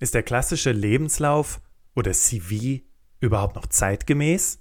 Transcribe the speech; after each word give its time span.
Ist 0.00 0.14
der 0.14 0.22
klassische 0.22 0.72
Lebenslauf 0.72 1.60
oder 1.94 2.12
CV 2.12 2.80
überhaupt 3.20 3.54
noch 3.54 3.66
zeitgemäß? 3.66 4.58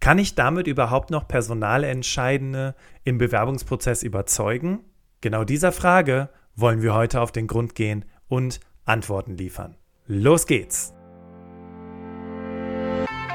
Kann 0.00 0.18
ich 0.18 0.34
damit 0.34 0.66
überhaupt 0.66 1.10
noch 1.10 1.28
Personalentscheidende 1.28 2.74
im 3.04 3.18
Bewerbungsprozess 3.18 4.02
überzeugen? 4.02 4.80
Genau 5.20 5.44
dieser 5.44 5.70
Frage 5.70 6.28
wollen 6.56 6.82
wir 6.82 6.92
heute 6.92 7.20
auf 7.20 7.30
den 7.30 7.46
Grund 7.46 7.76
gehen 7.76 8.04
und 8.26 8.58
Antworten 8.84 9.36
liefern. 9.36 9.76
Los 10.06 10.46
geht's! 10.46 10.92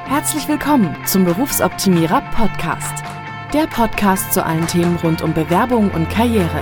Herzlich 0.06 0.50
willkommen 0.50 0.94
zum 1.06 1.24
Berufsoptimierer 1.24 2.22
Podcast. 2.36 3.02
Der 3.54 3.68
Podcast 3.68 4.34
zu 4.34 4.46
allen 4.46 4.68
Themen 4.68 4.98
rund 4.98 5.22
um 5.22 5.34
Bewerbung 5.34 5.90
und 5.92 6.10
Karriere. 6.10 6.62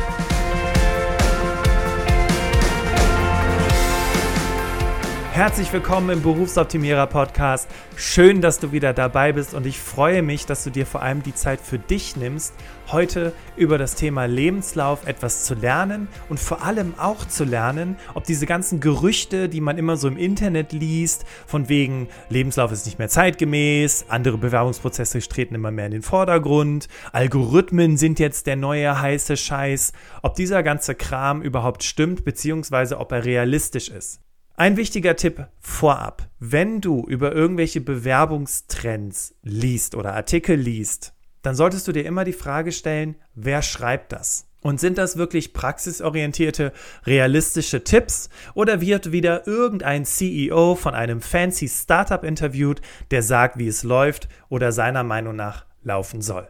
Herzlich 5.41 5.73
willkommen 5.73 6.11
im 6.11 6.21
Berufsoptimierer 6.21 7.07
Podcast. 7.07 7.67
Schön, 7.95 8.41
dass 8.41 8.59
du 8.59 8.71
wieder 8.71 8.93
dabei 8.93 9.31
bist 9.31 9.55
und 9.55 9.65
ich 9.65 9.79
freue 9.79 10.21
mich, 10.21 10.45
dass 10.45 10.63
du 10.63 10.69
dir 10.69 10.85
vor 10.85 11.01
allem 11.01 11.23
die 11.23 11.33
Zeit 11.33 11.59
für 11.61 11.79
dich 11.79 12.15
nimmst, 12.15 12.53
heute 12.91 13.33
über 13.55 13.79
das 13.79 13.95
Thema 13.95 14.25
Lebenslauf 14.25 15.07
etwas 15.07 15.43
zu 15.43 15.55
lernen 15.55 16.09
und 16.29 16.39
vor 16.39 16.63
allem 16.63 16.93
auch 16.99 17.27
zu 17.27 17.43
lernen, 17.43 17.95
ob 18.13 18.25
diese 18.25 18.45
ganzen 18.45 18.81
Gerüchte, 18.81 19.49
die 19.49 19.61
man 19.61 19.79
immer 19.79 19.97
so 19.97 20.07
im 20.07 20.17
Internet 20.17 20.73
liest, 20.73 21.25
von 21.47 21.69
wegen 21.69 22.07
Lebenslauf 22.29 22.71
ist 22.71 22.85
nicht 22.85 22.99
mehr 22.99 23.09
zeitgemäß, 23.09 24.05
andere 24.09 24.37
Bewerbungsprozesse 24.37 25.27
treten 25.27 25.55
immer 25.55 25.71
mehr 25.71 25.87
in 25.87 25.93
den 25.93 26.03
Vordergrund, 26.03 26.87
Algorithmen 27.13 27.97
sind 27.97 28.19
jetzt 28.19 28.45
der 28.45 28.57
neue 28.57 29.01
heiße 29.01 29.35
Scheiß, 29.37 29.93
ob 30.21 30.35
dieser 30.35 30.61
ganze 30.61 30.93
Kram 30.93 31.41
überhaupt 31.41 31.83
stimmt, 31.83 32.25
beziehungsweise 32.25 32.99
ob 32.99 33.11
er 33.11 33.25
realistisch 33.25 33.89
ist. 33.89 34.21
Ein 34.55 34.77
wichtiger 34.77 35.15
Tipp 35.15 35.47
vorab. 35.59 36.29
Wenn 36.39 36.81
du 36.81 37.05
über 37.07 37.33
irgendwelche 37.33 37.81
Bewerbungstrends 37.81 39.33
liest 39.41 39.95
oder 39.95 40.13
Artikel 40.13 40.55
liest, 40.55 41.13
dann 41.41 41.55
solltest 41.55 41.87
du 41.87 41.91
dir 41.91 42.05
immer 42.05 42.25
die 42.25 42.33
Frage 42.33 42.71
stellen, 42.71 43.15
wer 43.33 43.61
schreibt 43.61 44.11
das? 44.11 44.47
Und 44.61 44.79
sind 44.79 44.99
das 44.99 45.17
wirklich 45.17 45.53
praxisorientierte, 45.53 46.73
realistische 47.05 47.83
Tipps 47.83 48.29
oder 48.53 48.81
wird 48.81 49.11
wieder 49.11 49.47
irgendein 49.47 50.05
CEO 50.05 50.75
von 50.75 50.93
einem 50.93 51.21
fancy 51.21 51.67
Startup 51.67 52.23
interviewt, 52.23 52.81
der 53.09 53.23
sagt, 53.23 53.57
wie 53.57 53.67
es 53.67 53.81
läuft 53.81 54.27
oder 54.49 54.71
seiner 54.71 55.03
Meinung 55.03 55.35
nach 55.35 55.65
laufen 55.81 56.21
soll? 56.21 56.47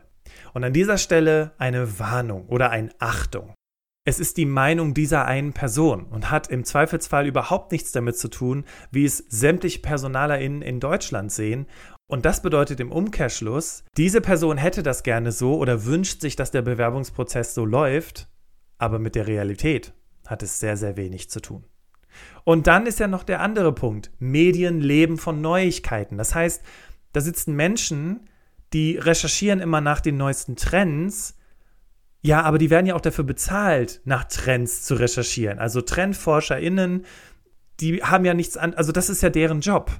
Und 0.53 0.65
an 0.65 0.73
dieser 0.73 0.97
Stelle 0.97 1.51
eine 1.57 1.99
Warnung 1.99 2.47
oder 2.47 2.71
ein 2.71 2.91
Achtung. 2.99 3.53
Es 4.11 4.19
ist 4.19 4.35
die 4.35 4.45
Meinung 4.45 4.93
dieser 4.93 5.23
einen 5.23 5.53
Person 5.53 6.03
und 6.03 6.29
hat 6.29 6.49
im 6.49 6.65
Zweifelsfall 6.65 7.27
überhaupt 7.27 7.71
nichts 7.71 7.93
damit 7.93 8.17
zu 8.17 8.27
tun, 8.27 8.65
wie 8.91 9.05
es 9.05 9.19
sämtliche 9.29 9.79
PersonalerInnen 9.79 10.61
in 10.61 10.81
Deutschland 10.81 11.31
sehen. 11.31 11.65
Und 12.07 12.25
das 12.25 12.41
bedeutet 12.41 12.81
im 12.81 12.91
Umkehrschluss, 12.91 13.85
diese 13.95 14.19
Person 14.19 14.57
hätte 14.57 14.83
das 14.83 15.03
gerne 15.03 15.31
so 15.31 15.55
oder 15.55 15.85
wünscht 15.85 16.19
sich, 16.19 16.35
dass 16.35 16.51
der 16.51 16.61
Bewerbungsprozess 16.61 17.53
so 17.53 17.63
läuft, 17.63 18.27
aber 18.77 18.99
mit 18.99 19.15
der 19.15 19.27
Realität 19.27 19.93
hat 20.27 20.43
es 20.43 20.59
sehr, 20.59 20.75
sehr 20.75 20.97
wenig 20.97 21.29
zu 21.29 21.39
tun. 21.39 21.63
Und 22.43 22.67
dann 22.67 22.87
ist 22.87 22.99
ja 22.99 23.07
noch 23.07 23.23
der 23.23 23.39
andere 23.39 23.71
Punkt. 23.71 24.11
Medien 24.19 24.81
leben 24.81 25.19
von 25.19 25.39
Neuigkeiten. 25.39 26.17
Das 26.17 26.35
heißt, 26.35 26.61
da 27.13 27.21
sitzen 27.21 27.55
Menschen, 27.55 28.27
die 28.73 28.97
recherchieren 28.97 29.61
immer 29.61 29.79
nach 29.79 30.01
den 30.01 30.17
neuesten 30.17 30.57
Trends, 30.57 31.37
ja, 32.21 32.43
aber 32.43 32.57
die 32.57 32.69
werden 32.69 32.85
ja 32.85 32.95
auch 32.95 33.01
dafür 33.01 33.23
bezahlt, 33.23 34.01
nach 34.05 34.25
Trends 34.25 34.83
zu 34.83 34.95
recherchieren. 34.95 35.59
Also 35.59 35.81
TrendforscherInnen, 35.81 37.05
die 37.79 38.03
haben 38.03 38.25
ja 38.25 38.33
nichts 38.33 38.57
an, 38.57 38.73
also 38.75 38.91
das 38.91 39.09
ist 39.09 39.23
ja 39.23 39.29
deren 39.29 39.61
Job. 39.61 39.91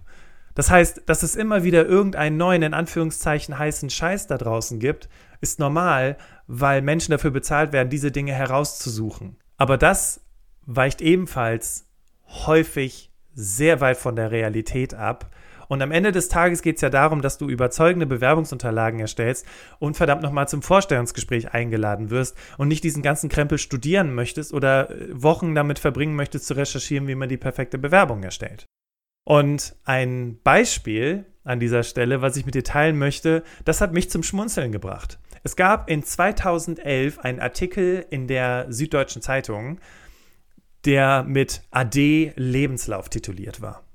Das 0.54 0.70
heißt, 0.70 1.04
dass 1.08 1.24
es 1.24 1.36
immer 1.36 1.64
wieder 1.64 1.86
irgendeinen 1.86 2.38
neuen, 2.38 2.62
in 2.62 2.74
Anführungszeichen, 2.74 3.58
heißen 3.58 3.90
Scheiß 3.90 4.28
da 4.28 4.38
draußen 4.38 4.80
gibt, 4.80 5.10
ist 5.40 5.60
normal, 5.60 6.18
weil 6.46 6.82
Menschen 6.82 7.12
dafür 7.12 7.32
bezahlt 7.32 7.72
werden, 7.72 7.90
diese 7.90 8.12
Dinge 8.12 8.34
herauszusuchen. 8.34 9.38
Aber 9.58 9.78
das 9.78 10.22
weicht 10.66 11.02
ebenfalls 11.02 11.88
häufig 12.28 13.12
sehr 13.34 13.82
weit 13.82 13.98
von 13.98 14.16
der 14.16 14.32
Realität 14.32 14.94
ab 14.94 15.32
und 15.72 15.82
am 15.82 15.92
Ende 15.94 16.12
des 16.12 16.28
Tages 16.28 16.62
geht 16.62 16.76
es 16.76 16.82
ja 16.82 16.90
darum, 16.90 17.22
dass 17.22 17.38
du 17.38 17.48
überzeugende 17.48 18.06
Bewerbungsunterlagen 18.06 19.00
erstellst 19.00 19.46
und 19.80 19.96
verdammt 19.96 20.22
nochmal 20.22 20.46
zum 20.50 20.62
Vorstellungsgespräch 20.62 21.54
eingeladen 21.54 22.10
wirst 22.10 22.36
und 22.58 22.68
nicht 22.68 22.84
diesen 22.84 23.02
ganzen 23.02 23.30
Krempel 23.30 23.58
studieren 23.58 24.14
möchtest 24.14 24.54
oder 24.54 24.92
äh, 24.92 25.08
Wochen 25.14 25.56
damit 25.56 25.80
verbringen 25.80 26.18
möchtest 26.18 26.48
zu 26.48 26.56
recherchieren, 26.56 27.08
wie 27.08 27.16
man 27.16 27.30
die 27.30 27.38
perfekte 27.38 27.78
Bewerbung 27.78 28.22
erstellt. 28.22 28.66
Und 29.24 29.74
ein 29.86 30.42
Beispiel 30.44 31.26
an 31.46 31.62
dieser 31.62 31.84
Stelle, 31.84 32.22
was 32.22 32.36
ich 32.36 32.46
mit 32.46 32.56
dir 32.56 32.66
teilen 32.66 33.00
möchte, 33.00 33.42
das 33.64 33.80
hat 33.80 33.94
mich 33.94 34.10
zum 34.10 34.24
Schmunzeln 34.24 34.74
gebracht. 34.74 35.20
Es 35.42 35.56
gab 35.56 35.90
in 35.90 36.04
2011 36.04 37.20
einen 37.20 37.40
Artikel 37.40 38.06
in 38.10 38.28
der 38.28 38.66
Süddeutschen 38.68 39.22
Zeitung, 39.22 39.80
der 40.84 41.24
mit 41.24 41.62
AD 41.72 42.34
Lebenslauf 42.36 43.08
tituliert 43.08 43.62
war. 43.62 43.86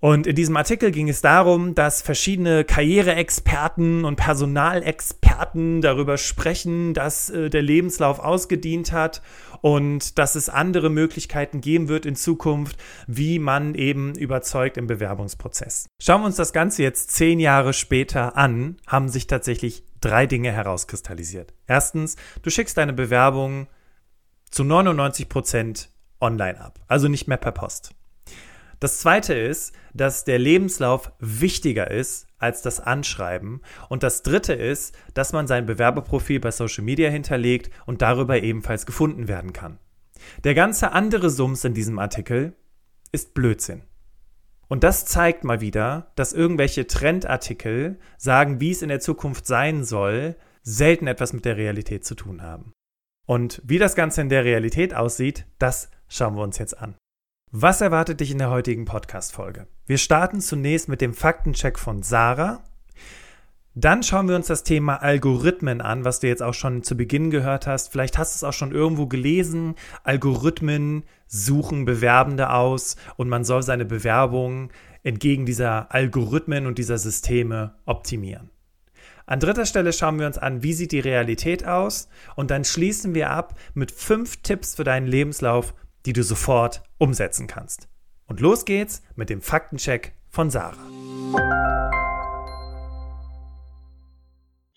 Und 0.00 0.28
in 0.28 0.36
diesem 0.36 0.56
Artikel 0.56 0.92
ging 0.92 1.08
es 1.08 1.22
darum, 1.22 1.74
dass 1.74 2.02
verschiedene 2.02 2.64
Karriereexperten 2.64 4.04
und 4.04 4.14
Personalexperten 4.14 5.80
darüber 5.80 6.18
sprechen, 6.18 6.94
dass 6.94 7.30
äh, 7.30 7.50
der 7.50 7.62
Lebenslauf 7.62 8.20
ausgedient 8.20 8.92
hat 8.92 9.22
und 9.60 10.16
dass 10.18 10.36
es 10.36 10.48
andere 10.48 10.88
Möglichkeiten 10.88 11.60
geben 11.60 11.88
wird 11.88 12.06
in 12.06 12.14
Zukunft, 12.14 12.76
wie 13.08 13.40
man 13.40 13.74
eben 13.74 14.14
überzeugt 14.14 14.76
im 14.76 14.86
Bewerbungsprozess. 14.86 15.88
Schauen 16.00 16.20
wir 16.20 16.26
uns 16.26 16.36
das 16.36 16.52
Ganze 16.52 16.84
jetzt 16.84 17.10
zehn 17.10 17.40
Jahre 17.40 17.72
später 17.72 18.36
an, 18.36 18.76
haben 18.86 19.08
sich 19.08 19.26
tatsächlich 19.26 19.82
drei 20.00 20.26
Dinge 20.26 20.52
herauskristallisiert. 20.52 21.54
Erstens, 21.66 22.14
du 22.42 22.50
schickst 22.50 22.76
deine 22.76 22.92
Bewerbung 22.92 23.66
zu 24.48 24.62
99 24.62 25.28
Prozent 25.28 25.90
online 26.20 26.60
ab, 26.60 26.78
also 26.86 27.08
nicht 27.08 27.26
mehr 27.26 27.36
per 27.36 27.52
Post. 27.52 27.97
Das 28.80 28.98
zweite 28.98 29.34
ist, 29.34 29.72
dass 29.92 30.24
der 30.24 30.38
Lebenslauf 30.38 31.12
wichtiger 31.18 31.90
ist 31.90 32.26
als 32.38 32.62
das 32.62 32.80
Anschreiben. 32.80 33.60
Und 33.88 34.02
das 34.02 34.22
dritte 34.22 34.52
ist, 34.52 34.96
dass 35.14 35.32
man 35.32 35.46
sein 35.46 35.66
Bewerberprofil 35.66 36.38
bei 36.40 36.50
Social 36.50 36.84
Media 36.84 37.10
hinterlegt 37.10 37.70
und 37.86 38.02
darüber 38.02 38.40
ebenfalls 38.42 38.86
gefunden 38.86 39.26
werden 39.26 39.52
kann. 39.52 39.78
Der 40.44 40.54
ganze 40.54 40.92
andere 40.92 41.30
Sums 41.30 41.64
in 41.64 41.74
diesem 41.74 41.98
Artikel 41.98 42.54
ist 43.10 43.34
Blödsinn. 43.34 43.82
Und 44.68 44.84
das 44.84 45.06
zeigt 45.06 45.44
mal 45.44 45.60
wieder, 45.60 46.12
dass 46.14 46.32
irgendwelche 46.34 46.86
Trendartikel 46.86 47.98
sagen, 48.18 48.60
wie 48.60 48.70
es 48.70 48.82
in 48.82 48.90
der 48.90 49.00
Zukunft 49.00 49.46
sein 49.46 49.82
soll, 49.82 50.36
selten 50.62 51.06
etwas 51.06 51.32
mit 51.32 51.46
der 51.46 51.56
Realität 51.56 52.04
zu 52.04 52.14
tun 52.14 52.42
haben. 52.42 52.72
Und 53.26 53.62
wie 53.64 53.78
das 53.78 53.94
Ganze 53.94 54.20
in 54.20 54.28
der 54.28 54.44
Realität 54.44 54.94
aussieht, 54.94 55.46
das 55.58 55.90
schauen 56.08 56.36
wir 56.36 56.42
uns 56.42 56.58
jetzt 56.58 56.78
an. 56.78 56.96
Was 57.50 57.80
erwartet 57.80 58.20
dich 58.20 58.30
in 58.30 58.36
der 58.36 58.50
heutigen 58.50 58.84
Podcast-Folge? 58.84 59.68
Wir 59.86 59.96
starten 59.96 60.42
zunächst 60.42 60.86
mit 60.90 61.00
dem 61.00 61.14
Faktencheck 61.14 61.78
von 61.78 62.02
Sarah. 62.02 62.62
Dann 63.74 64.02
schauen 64.02 64.28
wir 64.28 64.36
uns 64.36 64.48
das 64.48 64.64
Thema 64.64 64.96
Algorithmen 64.96 65.80
an, 65.80 66.04
was 66.04 66.20
du 66.20 66.26
jetzt 66.26 66.42
auch 66.42 66.52
schon 66.52 66.82
zu 66.82 66.94
Beginn 66.94 67.30
gehört 67.30 67.66
hast. 67.66 67.90
Vielleicht 67.90 68.18
hast 68.18 68.34
du 68.34 68.36
es 68.36 68.44
auch 68.44 68.52
schon 68.52 68.72
irgendwo 68.72 69.06
gelesen. 69.06 69.76
Algorithmen 70.04 71.04
suchen 71.26 71.86
Bewerbende 71.86 72.50
aus 72.50 72.96
und 73.16 73.30
man 73.30 73.44
soll 73.44 73.62
seine 73.62 73.86
Bewerbung 73.86 74.70
entgegen 75.02 75.46
dieser 75.46 75.90
Algorithmen 75.94 76.66
und 76.66 76.76
dieser 76.76 76.98
Systeme 76.98 77.76
optimieren. 77.86 78.50
An 79.24 79.40
dritter 79.40 79.64
Stelle 79.64 79.94
schauen 79.94 80.18
wir 80.18 80.26
uns 80.26 80.36
an, 80.36 80.62
wie 80.62 80.74
sieht 80.74 80.92
die 80.92 81.00
Realität 81.00 81.66
aus 81.66 82.10
und 82.36 82.50
dann 82.50 82.66
schließen 82.66 83.14
wir 83.14 83.30
ab 83.30 83.58
mit 83.72 83.90
fünf 83.90 84.42
Tipps 84.42 84.74
für 84.74 84.84
deinen 84.84 85.06
Lebenslauf, 85.06 85.72
die 86.08 86.14
du 86.14 86.22
sofort 86.22 86.82
umsetzen 86.96 87.46
kannst. 87.46 87.86
Und 88.24 88.40
los 88.40 88.64
geht's 88.64 89.02
mit 89.14 89.28
dem 89.28 89.42
Faktencheck 89.42 90.14
von 90.30 90.48
Sarah. 90.48 90.78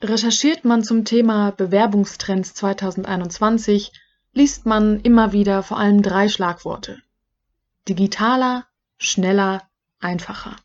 Recherchiert 0.01 0.66
man 0.66 0.83
zum 0.83 1.06
Thema 1.06 1.51
Bewerbungstrends 1.51 2.54
2021, 2.56 3.94
liest 4.33 4.66
man 4.66 5.00
immer 5.00 5.31
wieder 5.31 5.63
vor 5.63 5.78
allem 5.78 6.01
drei 6.01 6.28
Schlagworte. 6.28 7.01
Digitaler, 7.88 8.68
schneller, 8.98 9.63
einfacher. 10.01 10.57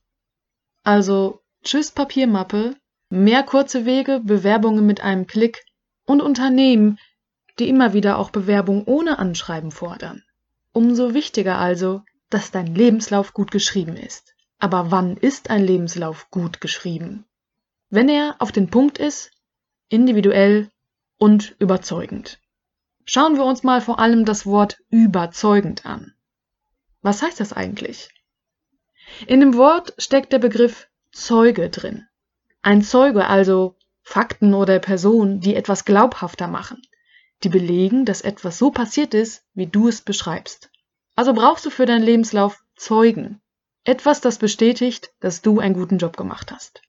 Also 0.82 1.42
Tschüss 1.62 1.92
Papiermappe, 1.92 2.74
mehr 3.08 3.44
kurze 3.44 3.84
Wege, 3.84 4.20
Bewerbungen 4.24 4.84
mit 4.84 5.00
einem 5.00 5.28
Klick 5.28 5.64
und 6.06 6.20
Unternehmen, 6.20 6.98
die 7.60 7.68
immer 7.68 7.92
wieder 7.92 8.18
auch 8.18 8.30
Bewerbung 8.30 8.82
ohne 8.86 9.20
Anschreiben 9.20 9.70
fordern. 9.70 10.24
Umso 10.76 11.14
wichtiger 11.14 11.56
also, 11.56 12.02
dass 12.28 12.50
dein 12.50 12.74
Lebenslauf 12.74 13.32
gut 13.32 13.50
geschrieben 13.50 13.96
ist. 13.96 14.34
Aber 14.58 14.90
wann 14.90 15.16
ist 15.16 15.48
ein 15.48 15.64
Lebenslauf 15.64 16.30
gut 16.30 16.60
geschrieben? 16.60 17.24
Wenn 17.88 18.10
er 18.10 18.36
auf 18.40 18.52
den 18.52 18.68
Punkt 18.68 18.98
ist, 18.98 19.30
individuell 19.88 20.70
und 21.16 21.56
überzeugend. 21.60 22.40
Schauen 23.06 23.36
wir 23.36 23.44
uns 23.46 23.62
mal 23.62 23.80
vor 23.80 23.98
allem 23.98 24.26
das 24.26 24.44
Wort 24.44 24.76
überzeugend 24.90 25.86
an. 25.86 26.12
Was 27.00 27.22
heißt 27.22 27.40
das 27.40 27.54
eigentlich? 27.54 28.10
In 29.26 29.40
dem 29.40 29.56
Wort 29.56 29.94
steckt 29.96 30.30
der 30.30 30.40
Begriff 30.40 30.88
Zeuge 31.10 31.70
drin. 31.70 32.04
Ein 32.60 32.82
Zeuge, 32.82 33.28
also 33.28 33.76
Fakten 34.02 34.52
oder 34.52 34.78
Personen, 34.78 35.40
die 35.40 35.54
etwas 35.54 35.86
glaubhafter 35.86 36.48
machen, 36.48 36.82
die 37.42 37.48
belegen, 37.48 38.04
dass 38.04 38.22
etwas 38.22 38.58
so 38.58 38.70
passiert 38.70 39.14
ist, 39.14 39.44
wie 39.54 39.66
du 39.66 39.88
es 39.88 40.00
beschreibst. 40.00 40.70
Also 41.14 41.32
brauchst 41.32 41.64
du 41.66 41.70
für 41.70 41.86
deinen 41.86 42.04
Lebenslauf 42.04 42.62
Zeugen. 42.76 43.40
Etwas, 43.84 44.20
das 44.20 44.38
bestätigt, 44.38 45.12
dass 45.20 45.42
du 45.42 45.60
einen 45.60 45.74
guten 45.74 45.98
Job 45.98 46.16
gemacht 46.16 46.52
hast. 46.52 46.82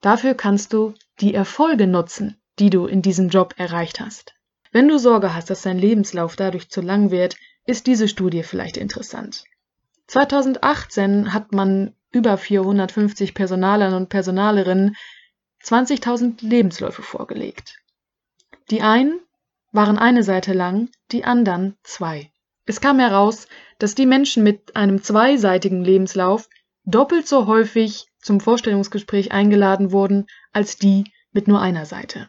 Dafür 0.00 0.34
kannst 0.34 0.72
du 0.72 0.94
die 1.20 1.34
Erfolge 1.34 1.86
nutzen, 1.86 2.40
die 2.58 2.70
du 2.70 2.86
in 2.86 3.02
diesem 3.02 3.28
Job 3.28 3.54
erreicht 3.56 4.00
hast. 4.00 4.34
Wenn 4.72 4.88
du 4.88 4.98
Sorge 4.98 5.34
hast, 5.34 5.50
dass 5.50 5.62
dein 5.62 5.78
Lebenslauf 5.78 6.36
dadurch 6.36 6.70
zu 6.70 6.80
lang 6.80 7.10
wird, 7.10 7.36
ist 7.66 7.86
diese 7.86 8.08
Studie 8.08 8.42
vielleicht 8.42 8.76
interessant. 8.76 9.44
2018 10.08 11.32
hat 11.32 11.52
man 11.52 11.94
über 12.10 12.36
450 12.38 13.34
Personalern 13.34 13.94
und 13.94 14.08
Personalerinnen 14.08 14.96
20.000 15.62 16.46
Lebensläufe 16.46 17.02
vorgelegt. 17.02 17.78
Die 18.70 18.82
einen 18.82 19.20
waren 19.72 19.98
eine 19.98 20.22
Seite 20.22 20.52
lang, 20.52 20.88
die 21.12 21.24
anderen 21.24 21.76
zwei. 21.82 22.30
Es 22.66 22.80
kam 22.80 22.98
heraus, 22.98 23.48
dass 23.78 23.94
die 23.94 24.06
Menschen 24.06 24.42
mit 24.42 24.76
einem 24.76 25.02
zweiseitigen 25.02 25.84
Lebenslauf 25.84 26.48
doppelt 26.84 27.26
so 27.26 27.46
häufig 27.46 28.06
zum 28.20 28.40
Vorstellungsgespräch 28.40 29.32
eingeladen 29.32 29.92
wurden 29.92 30.26
als 30.52 30.76
die 30.76 31.04
mit 31.32 31.48
nur 31.48 31.60
einer 31.60 31.86
Seite. 31.86 32.28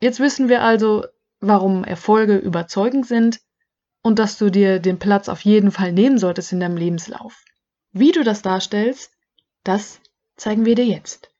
Jetzt 0.00 0.20
wissen 0.20 0.48
wir 0.48 0.62
also, 0.62 1.04
warum 1.40 1.84
Erfolge 1.84 2.36
überzeugend 2.36 3.06
sind 3.06 3.40
und 4.02 4.18
dass 4.18 4.38
du 4.38 4.50
dir 4.50 4.78
den 4.78 4.98
Platz 4.98 5.28
auf 5.28 5.40
jeden 5.42 5.70
Fall 5.70 5.92
nehmen 5.92 6.18
solltest 6.18 6.52
in 6.52 6.60
deinem 6.60 6.76
Lebenslauf. 6.76 7.44
Wie 7.92 8.12
du 8.12 8.22
das 8.22 8.42
darstellst, 8.42 9.12
das 9.64 10.00
zeigen 10.36 10.64
wir 10.64 10.74
dir 10.74 10.86
jetzt. 10.86 11.30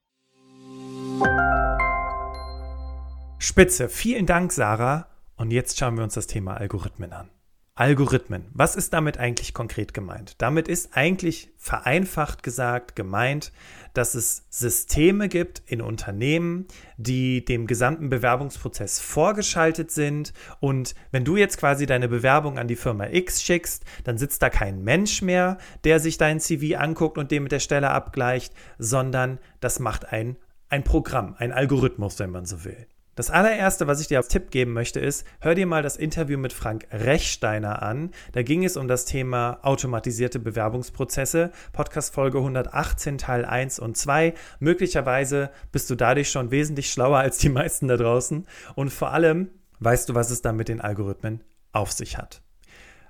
Spitze, 3.38 3.88
vielen 3.88 4.26
Dank, 4.26 4.53
Sarah. 4.53 5.08
Und 5.41 5.53
jetzt 5.53 5.79
schauen 5.79 5.97
wir 5.97 6.05
uns 6.05 6.13
das 6.13 6.27
Thema 6.27 6.59
Algorithmen 6.59 7.15
an. 7.15 7.31
Algorithmen. 7.75 8.45
Was 8.53 8.77
ist 8.77 8.93
damit 8.93 9.17
eigentlich 9.17 9.55
konkret 9.55 9.95
gemeint? 9.95 10.35
Damit 10.37 10.69
ist 10.69 10.95
eigentlich 10.95 11.51
vereinfacht 11.57 12.43
gesagt 12.43 12.95
gemeint, 12.95 13.51
dass 13.95 14.15
es 14.15 14.45
Systeme 14.51 15.31
gibt 15.31 15.63
in 15.65 15.81
Unternehmen, 15.81 16.67
die 16.99 17.43
dem 17.43 17.67
gesamten 17.67 18.11
Bewerbungsprozess 18.11 19.01
vorgeschaltet 19.01 19.91
sind. 19.91 20.35
Und 20.61 20.95
wenn 21.11 21.25
du 21.25 21.39
jetzt 21.39 21.57
quasi 21.57 21.87
deine 21.87 22.09
Bewerbung 22.09 22.59
an 22.59 22.69
die 22.69 22.77
Firma 22.77 23.07
X 23.07 23.43
schickst, 23.43 23.87
dann 24.05 24.19
sitzt 24.19 24.43
da 24.43 24.51
kein 24.51 24.85
Mensch 24.85 25.23
mehr, 25.23 25.57
der 25.85 26.01
sich 26.01 26.19
dein 26.19 26.39
CV 26.39 26.77
anguckt 26.77 27.17
und 27.17 27.31
den 27.31 27.45
mit 27.45 27.53
der 27.53 27.61
Stelle 27.61 27.89
abgleicht, 27.93 28.53
sondern 28.77 29.39
das 29.61 29.79
macht 29.79 30.13
ein, 30.13 30.37
ein 30.69 30.85
Programm, 30.85 31.35
ein 31.39 31.51
Algorithmus, 31.51 32.19
wenn 32.19 32.31
man 32.31 32.45
so 32.45 32.63
will. 32.67 32.87
Das 33.20 33.28
allererste, 33.28 33.87
was 33.87 34.00
ich 34.00 34.06
dir 34.06 34.17
als 34.17 34.28
Tipp 34.28 34.50
geben 34.50 34.72
möchte, 34.72 34.99
ist, 34.99 35.26
hör 35.40 35.55
dir 35.55 35.67
mal 35.67 35.82
das 35.82 35.99
Interview 35.99 36.38
mit 36.38 36.55
Frank 36.55 36.87
Rechsteiner 36.90 37.82
an. 37.82 38.12
Da 38.32 38.40
ging 38.43 38.64
es 38.64 38.78
um 38.78 38.88
das 38.88 39.05
Thema 39.05 39.58
automatisierte 39.61 40.38
Bewerbungsprozesse. 40.38 41.50
Podcast 41.75 42.14
Folge 42.14 42.38
118, 42.38 43.19
Teil 43.19 43.44
1 43.44 43.78
und 43.78 43.99
2. 43.99 44.32
Möglicherweise 44.58 45.50
bist 45.70 45.90
du 45.90 45.96
dadurch 45.96 46.31
schon 46.31 46.50
wesentlich 46.50 46.90
schlauer 46.90 47.19
als 47.19 47.37
die 47.37 47.50
meisten 47.50 47.88
da 47.88 47.99
draußen. 47.99 48.46
Und 48.75 48.90
vor 48.90 49.11
allem 49.11 49.50
weißt 49.81 50.08
du, 50.08 50.14
was 50.14 50.31
es 50.31 50.40
dann 50.40 50.56
mit 50.56 50.70
den 50.70 50.81
Algorithmen 50.81 51.44
auf 51.72 51.93
sich 51.93 52.17
hat. 52.17 52.40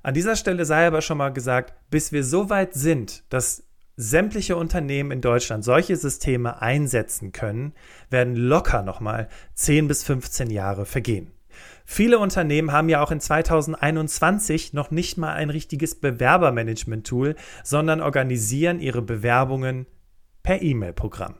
An 0.03 0.15
dieser 0.15 0.35
Stelle 0.35 0.65
sei 0.65 0.89
aber 0.89 1.03
schon 1.03 1.19
mal 1.19 1.33
gesagt, 1.33 1.73
bis 1.89 2.11
wir 2.11 2.25
so 2.25 2.51
weit 2.51 2.75
sind, 2.75 3.23
dass 3.33 3.63
sämtliche 4.01 4.57
Unternehmen 4.57 5.11
in 5.11 5.21
Deutschland 5.21 5.63
solche 5.63 5.97
Systeme 5.97 6.63
einsetzen 6.63 7.33
können, 7.33 7.75
werden 8.09 8.35
locker 8.35 8.83
nochmal 8.83 9.29
10 9.55 9.89
bis 9.89 10.05
15 10.05 10.51
Jahre 10.51 10.87
vergehen. 10.87 11.33
Viele 11.85 12.19
Unternehmen 12.19 12.73
haben 12.73 12.89
ja 12.89 13.03
auch 13.03 13.11
in 13.11 13.21
2021 13.21 14.73
noch 14.73 14.91
nicht 14.91 15.19
mal 15.19 15.35
ein 15.35 15.51
richtiges 15.51 15.97
Bewerbermanagement-Tool, 15.97 17.35
sondern 17.63 18.01
organisieren 18.01 18.81
ihre 18.81 19.03
Bewerbungen 19.03 19.87
per 20.43 20.63
E-Mail-Programm. 20.63 21.35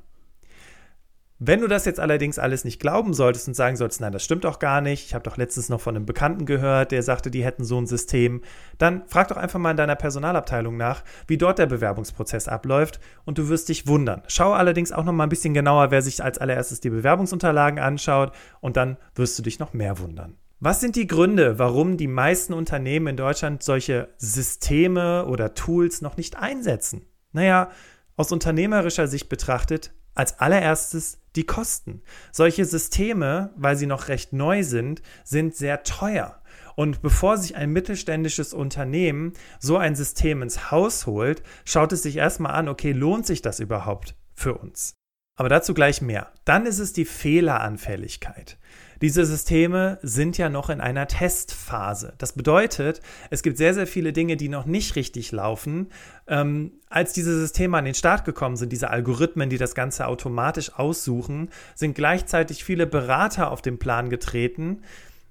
Wenn 1.43 1.63
du 1.63 1.69
das 1.69 1.87
jetzt 1.87 2.01
allerdings 2.01 2.39
alles 2.39 2.67
nicht 2.67 2.81
glauben 2.81 3.15
solltest 3.15 3.49
und 3.49 3.55
sagen 3.55 3.75
solltest, 3.75 4.03
nein, 4.03 4.13
das 4.13 4.23
stimmt 4.23 4.45
doch 4.45 4.59
gar 4.59 4.83
nicht, 4.83 5.07
ich 5.07 5.15
habe 5.15 5.23
doch 5.23 5.39
letztens 5.39 5.71
noch 5.71 5.81
von 5.81 5.97
einem 5.97 6.05
Bekannten 6.05 6.45
gehört, 6.45 6.93
der 6.93 7.03
sagte, 7.03 7.31
die 7.31 7.43
hätten 7.43 7.65
so 7.65 7.81
ein 7.81 7.87
System, 7.87 8.43
dann 8.77 9.05
frag 9.07 9.29
doch 9.29 9.39
einfach 9.39 9.59
mal 9.59 9.71
in 9.71 9.79
deiner 9.79 9.97
Personalabteilung 9.97 10.77
nach, 10.77 11.03
wie 11.27 11.39
dort 11.39 11.59
der 11.59 11.65
Bewerbungsprozess 11.65 12.47
abläuft 12.47 13.01
und 13.25 13.39
du 13.39 13.49
wirst 13.49 13.71
dich 13.71 13.87
wundern. 13.87 14.23
Schau 14.27 14.53
allerdings 14.53 14.93
auch 14.93 15.03
noch 15.03 15.15
mal 15.15 15.23
ein 15.23 15.31
bisschen 15.31 15.55
genauer, 15.55 15.91
wer 15.91 16.03
sich 16.03 16.23
als 16.23 16.37
allererstes 16.37 16.81
die 16.81 16.91
Bewerbungsunterlagen 16.91 17.79
anschaut 17.79 18.33
und 18.61 18.77
dann 18.77 18.99
wirst 19.15 19.39
du 19.39 19.43
dich 19.43 19.59
noch 19.59 19.73
mehr 19.73 19.99
wundern. 19.99 20.37
Was 20.59 20.81
sind 20.81 20.95
die 20.95 21.07
Gründe, 21.07 21.59
warum 21.59 21.97
die 21.97 22.07
meisten 22.07 22.53
Unternehmen 22.53 23.07
in 23.07 23.17
Deutschland 23.17 23.63
solche 23.63 24.11
Systeme 24.19 25.25
oder 25.25 25.55
Tools 25.55 26.03
noch 26.03 26.19
nicht 26.19 26.37
einsetzen? 26.37 27.07
Naja, 27.33 27.71
aus 28.19 28.31
unternehmerischer 28.31 29.07
Sicht 29.07 29.31
betrachtet, 29.31 29.95
als 30.15 30.39
allererstes 30.39 31.20
die 31.37 31.45
Kosten. 31.45 32.03
Solche 32.33 32.65
Systeme, 32.65 33.53
weil 33.57 33.77
sie 33.77 33.87
noch 33.87 34.09
recht 34.09 34.33
neu 34.33 34.63
sind, 34.63 35.03
sind 35.25 35.55
sehr 35.55 35.83
teuer. 35.83 36.43
Und 36.77 37.03
bevor 37.03 37.37
sich 37.37 37.57
ein 37.57 37.71
mittelständisches 37.71 38.55
Unternehmen 38.55 39.33
so 39.59 39.77
ein 39.77 39.95
System 39.95 40.43
ins 40.43 40.71
Haus 40.71 41.07
holt, 41.07 41.43
schaut 41.65 41.93
es 41.93 42.03
sich 42.03 42.17
erstmal 42.17 42.53
an, 42.53 42.69
okay, 42.69 42.93
lohnt 42.93 43.27
sich 43.27 43.43
das 43.43 43.61
überhaupt 43.61 44.15
für 44.35 44.55
uns? 44.57 45.00
Aber 45.37 45.49
dazu 45.49 45.75
gleich 45.75 46.03
mehr. 46.03 46.33
Dann 46.45 46.67
ist 46.67 46.79
es 46.79 46.93
die 46.93 47.05
Fehleranfälligkeit. 47.05 48.59
Diese 49.01 49.25
Systeme 49.25 49.99
sind 50.03 50.37
ja 50.37 50.51
noch 50.51 50.69
in 50.69 50.83
einer 50.83 51.07
Testphase. 51.07 52.13
Das 52.19 52.35
bedeutet, 52.35 53.01
es 53.31 53.43
gibt 53.43 53.57
sehr, 53.57 53.73
sehr 53.73 53.87
viele 53.87 54.13
Dinge, 54.13 54.37
die 54.37 54.51
noch 54.51 54.67
nicht 54.67 54.95
richtig 54.95 55.33
laufen. 55.33 55.89
Ähm, 56.27 56.73
als 56.91 57.15
diese 57.15 57.39
Systeme 57.39 57.79
an 57.79 57.87
den 57.87 57.95
Start 57.95 58.27
gekommen 58.27 58.57
sind, 58.57 58.73
diese 58.73 58.91
Algorithmen, 58.91 59.49
die 59.49 59.57
das 59.57 59.75
Ganze 59.75 60.07
automatisch 60.07 60.75
aussuchen, 60.75 61.49
sind 61.75 61.95
gleichzeitig 61.95 62.63
viele 62.63 62.87
Berater 62.87 63.51
auf 63.51 63.63
den 63.63 63.79
Plan 63.79 64.11
getreten, 64.11 64.83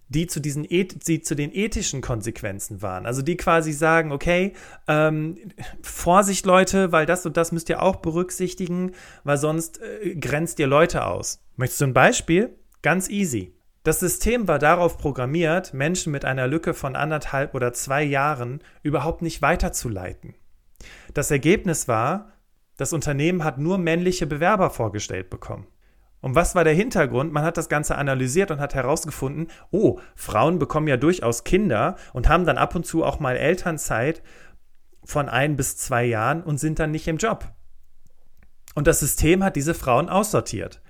die 0.10 0.28
zu, 0.28 0.40
diesen 0.40 0.64
die 0.64 1.22
zu 1.22 1.36
den 1.36 1.54
ethischen 1.54 2.02
Konsequenzen 2.02 2.82
waren. 2.82 3.06
Also 3.06 3.22
die 3.22 3.38
quasi 3.38 3.72
sagen, 3.72 4.12
okay, 4.12 4.54
ähm, 4.88 5.38
Vorsicht 5.82 6.46
Leute, 6.46 6.92
weil 6.92 7.06
das 7.06 7.26
und 7.26 7.38
das 7.38 7.52
müsst 7.52 7.70
ihr 7.70 7.82
auch 7.82 7.98
berücksichtigen, 7.98 8.92
weil 9.24 9.38
sonst 9.38 9.80
äh, 9.82 10.16
grenzt 10.16 10.60
ihr 10.60 10.68
Leute 10.68 11.06
aus. 11.06 11.42
Möchtest 11.56 11.82
du 11.82 11.86
ein 11.86 11.94
Beispiel? 11.94 12.58
Ganz 12.82 13.10
easy. 13.10 13.56
Das 13.84 14.00
System 14.00 14.48
war 14.48 14.60
darauf 14.60 14.98
programmiert, 14.98 15.74
Menschen 15.74 16.12
mit 16.12 16.26
einer 16.26 16.48
Lücke 16.48 16.74
von 16.74 16.96
anderthalb 16.96 17.56
oder 17.56 17.72
zwei 17.72 18.04
Jahren 18.04 18.62
überhaupt 18.84 19.22
nicht 19.22 19.42
weiterzuleiten. 19.42 20.36
Das 21.14 21.32
Ergebnis 21.32 21.88
war, 21.88 22.32
das 22.78 22.94
Unternehmen 22.94 23.44
hat 23.44 23.58
nur 23.58 23.78
männliche 23.78 24.28
Bewerber 24.28 24.70
vorgestellt 24.70 25.30
bekommen. 25.30 25.68
Und 26.22 26.36
was 26.36 26.54
war 26.54 26.64
der 26.64 26.74
Hintergrund? 26.74 27.32
Man 27.32 27.44
hat 27.44 27.58
das 27.58 27.70
Ganze 27.70 27.96
analysiert 27.96 28.52
und 28.52 28.60
hat 28.60 28.76
herausgefunden, 28.76 29.48
oh, 29.72 30.00
Frauen 30.16 30.60
bekommen 30.60 30.88
ja 30.88 30.98
durchaus 30.98 31.44
Kinder 31.44 31.96
und 32.14 32.28
haben 32.28 32.46
dann 32.46 32.58
ab 32.58 32.76
und 32.76 32.86
zu 32.86 33.04
auch 33.04 33.20
mal 33.20 33.38
Elternzeit 33.38 34.22
von 35.06 35.30
ein 35.30 35.56
bis 35.56 35.78
zwei 35.78 36.04
Jahren 36.06 36.44
und 36.44 36.60
sind 36.60 36.80
dann 36.80 36.92
nicht 36.92 37.08
im 37.08 37.18
Job. 37.18 37.52
Und 38.76 38.88
das 38.88 39.00
System 39.00 39.44
hat 39.44 39.56
diese 39.56 39.74
Frauen 39.74 40.10
aussortiert. 40.10 40.82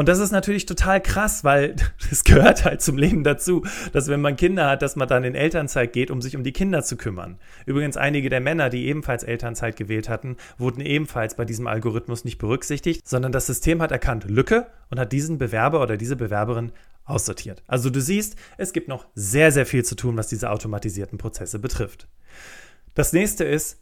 Und 0.00 0.08
das 0.08 0.18
ist 0.18 0.30
natürlich 0.30 0.64
total 0.64 0.98
krass, 1.02 1.44
weil 1.44 1.76
es 2.10 2.24
gehört 2.24 2.64
halt 2.64 2.80
zum 2.80 2.96
Leben 2.96 3.22
dazu, 3.22 3.66
dass 3.92 4.08
wenn 4.08 4.22
man 4.22 4.34
Kinder 4.34 4.70
hat, 4.70 4.80
dass 4.80 4.96
man 4.96 5.06
dann 5.06 5.24
in 5.24 5.34
Elternzeit 5.34 5.92
geht, 5.92 6.10
um 6.10 6.22
sich 6.22 6.34
um 6.36 6.42
die 6.42 6.54
Kinder 6.54 6.82
zu 6.82 6.96
kümmern. 6.96 7.38
Übrigens, 7.66 7.98
einige 7.98 8.30
der 8.30 8.40
Männer, 8.40 8.70
die 8.70 8.86
ebenfalls 8.86 9.24
Elternzeit 9.24 9.76
gewählt 9.76 10.08
hatten, 10.08 10.38
wurden 10.56 10.80
ebenfalls 10.80 11.34
bei 11.34 11.44
diesem 11.44 11.66
Algorithmus 11.66 12.24
nicht 12.24 12.38
berücksichtigt, 12.38 13.06
sondern 13.06 13.30
das 13.30 13.46
System 13.46 13.82
hat 13.82 13.92
erkannt 13.92 14.24
Lücke 14.24 14.68
und 14.88 14.98
hat 14.98 15.12
diesen 15.12 15.36
Bewerber 15.36 15.82
oder 15.82 15.98
diese 15.98 16.16
Bewerberin 16.16 16.72
aussortiert. 17.04 17.62
Also 17.66 17.90
du 17.90 18.00
siehst, 18.00 18.36
es 18.56 18.72
gibt 18.72 18.88
noch 18.88 19.04
sehr, 19.14 19.52
sehr 19.52 19.66
viel 19.66 19.84
zu 19.84 19.96
tun, 19.96 20.16
was 20.16 20.28
diese 20.28 20.48
automatisierten 20.48 21.18
Prozesse 21.18 21.58
betrifft. 21.58 22.08
Das 22.94 23.12
nächste 23.12 23.44
ist 23.44 23.78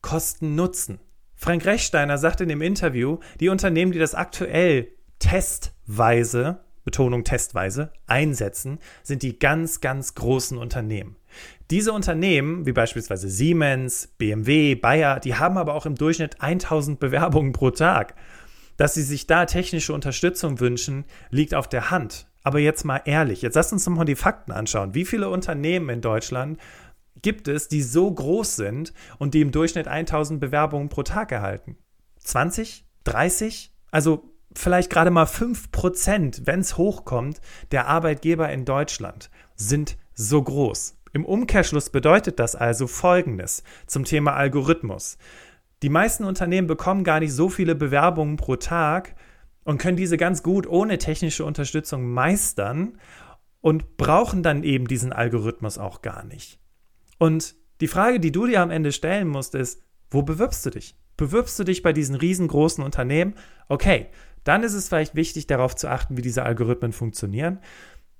Kosten-Nutzen. 0.00 0.98
Frank 1.36 1.64
Rechsteiner 1.64 2.18
sagt 2.18 2.40
in 2.40 2.48
dem 2.48 2.62
Interview, 2.62 3.18
die 3.38 3.48
Unternehmen, 3.48 3.92
die 3.92 4.00
das 4.00 4.16
aktuell 4.16 4.88
testweise, 5.22 6.58
Betonung 6.84 7.22
testweise, 7.22 7.92
einsetzen, 8.06 8.80
sind 9.04 9.22
die 9.22 9.38
ganz, 9.38 9.80
ganz 9.80 10.16
großen 10.16 10.58
Unternehmen. 10.58 11.16
Diese 11.70 11.92
Unternehmen, 11.92 12.66
wie 12.66 12.72
beispielsweise 12.72 13.28
Siemens, 13.28 14.08
BMW, 14.18 14.74
Bayer, 14.74 15.20
die 15.20 15.36
haben 15.36 15.56
aber 15.56 15.74
auch 15.74 15.86
im 15.86 15.94
Durchschnitt 15.94 16.42
1000 16.42 16.98
Bewerbungen 16.98 17.52
pro 17.52 17.70
Tag. 17.70 18.14
Dass 18.76 18.94
sie 18.94 19.02
sich 19.02 19.28
da 19.28 19.46
technische 19.46 19.92
Unterstützung 19.92 20.58
wünschen, 20.58 21.04
liegt 21.30 21.54
auf 21.54 21.68
der 21.68 21.90
Hand. 21.90 22.26
Aber 22.42 22.58
jetzt 22.58 22.84
mal 22.84 23.02
ehrlich, 23.04 23.42
jetzt 23.42 23.54
lasst 23.54 23.72
uns 23.72 23.86
nochmal 23.86 24.04
die 24.04 24.16
Fakten 24.16 24.50
anschauen. 24.50 24.94
Wie 24.94 25.04
viele 25.04 25.28
Unternehmen 25.30 25.88
in 25.88 26.00
Deutschland 26.00 26.58
gibt 27.22 27.46
es, 27.46 27.68
die 27.68 27.82
so 27.82 28.10
groß 28.10 28.56
sind 28.56 28.92
und 29.18 29.34
die 29.34 29.40
im 29.40 29.52
Durchschnitt 29.52 29.86
1000 29.86 30.40
Bewerbungen 30.40 30.88
pro 30.88 31.04
Tag 31.04 31.30
erhalten? 31.30 31.76
20? 32.18 32.84
30? 33.04 33.72
Also 33.92 34.31
vielleicht 34.54 34.90
gerade 34.90 35.10
mal 35.10 35.26
5%, 35.26 36.42
wenn 36.46 36.60
es 36.60 36.76
hochkommt, 36.76 37.40
der 37.70 37.86
Arbeitgeber 37.88 38.50
in 38.50 38.64
Deutschland 38.64 39.30
sind 39.54 39.96
so 40.14 40.42
groß. 40.42 40.96
Im 41.12 41.24
Umkehrschluss 41.24 41.90
bedeutet 41.90 42.38
das 42.38 42.54
also 42.54 42.86
Folgendes 42.86 43.62
zum 43.86 44.04
Thema 44.04 44.34
Algorithmus. 44.34 45.18
Die 45.82 45.88
meisten 45.88 46.24
Unternehmen 46.24 46.66
bekommen 46.66 47.04
gar 47.04 47.20
nicht 47.20 47.32
so 47.32 47.48
viele 47.48 47.74
Bewerbungen 47.74 48.36
pro 48.36 48.56
Tag 48.56 49.14
und 49.64 49.78
können 49.78 49.96
diese 49.96 50.16
ganz 50.16 50.42
gut 50.42 50.66
ohne 50.66 50.98
technische 50.98 51.44
Unterstützung 51.44 52.10
meistern 52.10 52.98
und 53.60 53.96
brauchen 53.96 54.42
dann 54.42 54.64
eben 54.64 54.86
diesen 54.86 55.12
Algorithmus 55.12 55.78
auch 55.78 56.02
gar 56.02 56.24
nicht. 56.24 56.58
Und 57.18 57.54
die 57.80 57.88
Frage, 57.88 58.20
die 58.20 58.32
du 58.32 58.46
dir 58.46 58.60
am 58.60 58.70
Ende 58.70 58.92
stellen 58.92 59.28
musst, 59.28 59.54
ist, 59.54 59.82
wo 60.10 60.22
bewirbst 60.22 60.64
du 60.66 60.70
dich? 60.70 60.96
Bewirbst 61.22 61.56
du 61.56 61.62
dich 61.62 61.82
bei 61.82 61.92
diesen 61.92 62.16
riesengroßen 62.16 62.82
Unternehmen? 62.82 63.34
Okay, 63.68 64.08
dann 64.42 64.64
ist 64.64 64.74
es 64.74 64.88
vielleicht 64.88 65.14
wichtig, 65.14 65.46
darauf 65.46 65.76
zu 65.76 65.88
achten, 65.88 66.16
wie 66.16 66.22
diese 66.22 66.42
Algorithmen 66.42 66.92
funktionieren 66.92 67.60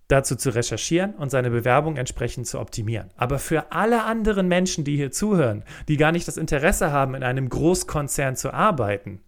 dazu 0.07 0.37
zu 0.37 0.51
recherchieren 0.51 1.15
und 1.15 1.31
seine 1.31 1.51
Bewerbung 1.51 1.97
entsprechend 1.97 2.47
zu 2.47 2.61
optimieren. 2.61 3.11
Aber 3.17 3.39
für 3.39 3.73
alle 3.73 4.05
anderen 4.05 4.47
Menschen, 4.47 4.85
die 4.85 4.97
hier 4.97 5.11
zuhören, 5.11 5.65
die 5.89 5.97
gar 5.97 6.13
nicht 6.13 6.29
das 6.29 6.37
Interesse 6.37 6.93
haben, 6.93 7.15
in 7.15 7.23
einem 7.23 7.49
Großkonzern 7.49 8.37
zu 8.37 8.53
arbeiten, 8.53 9.23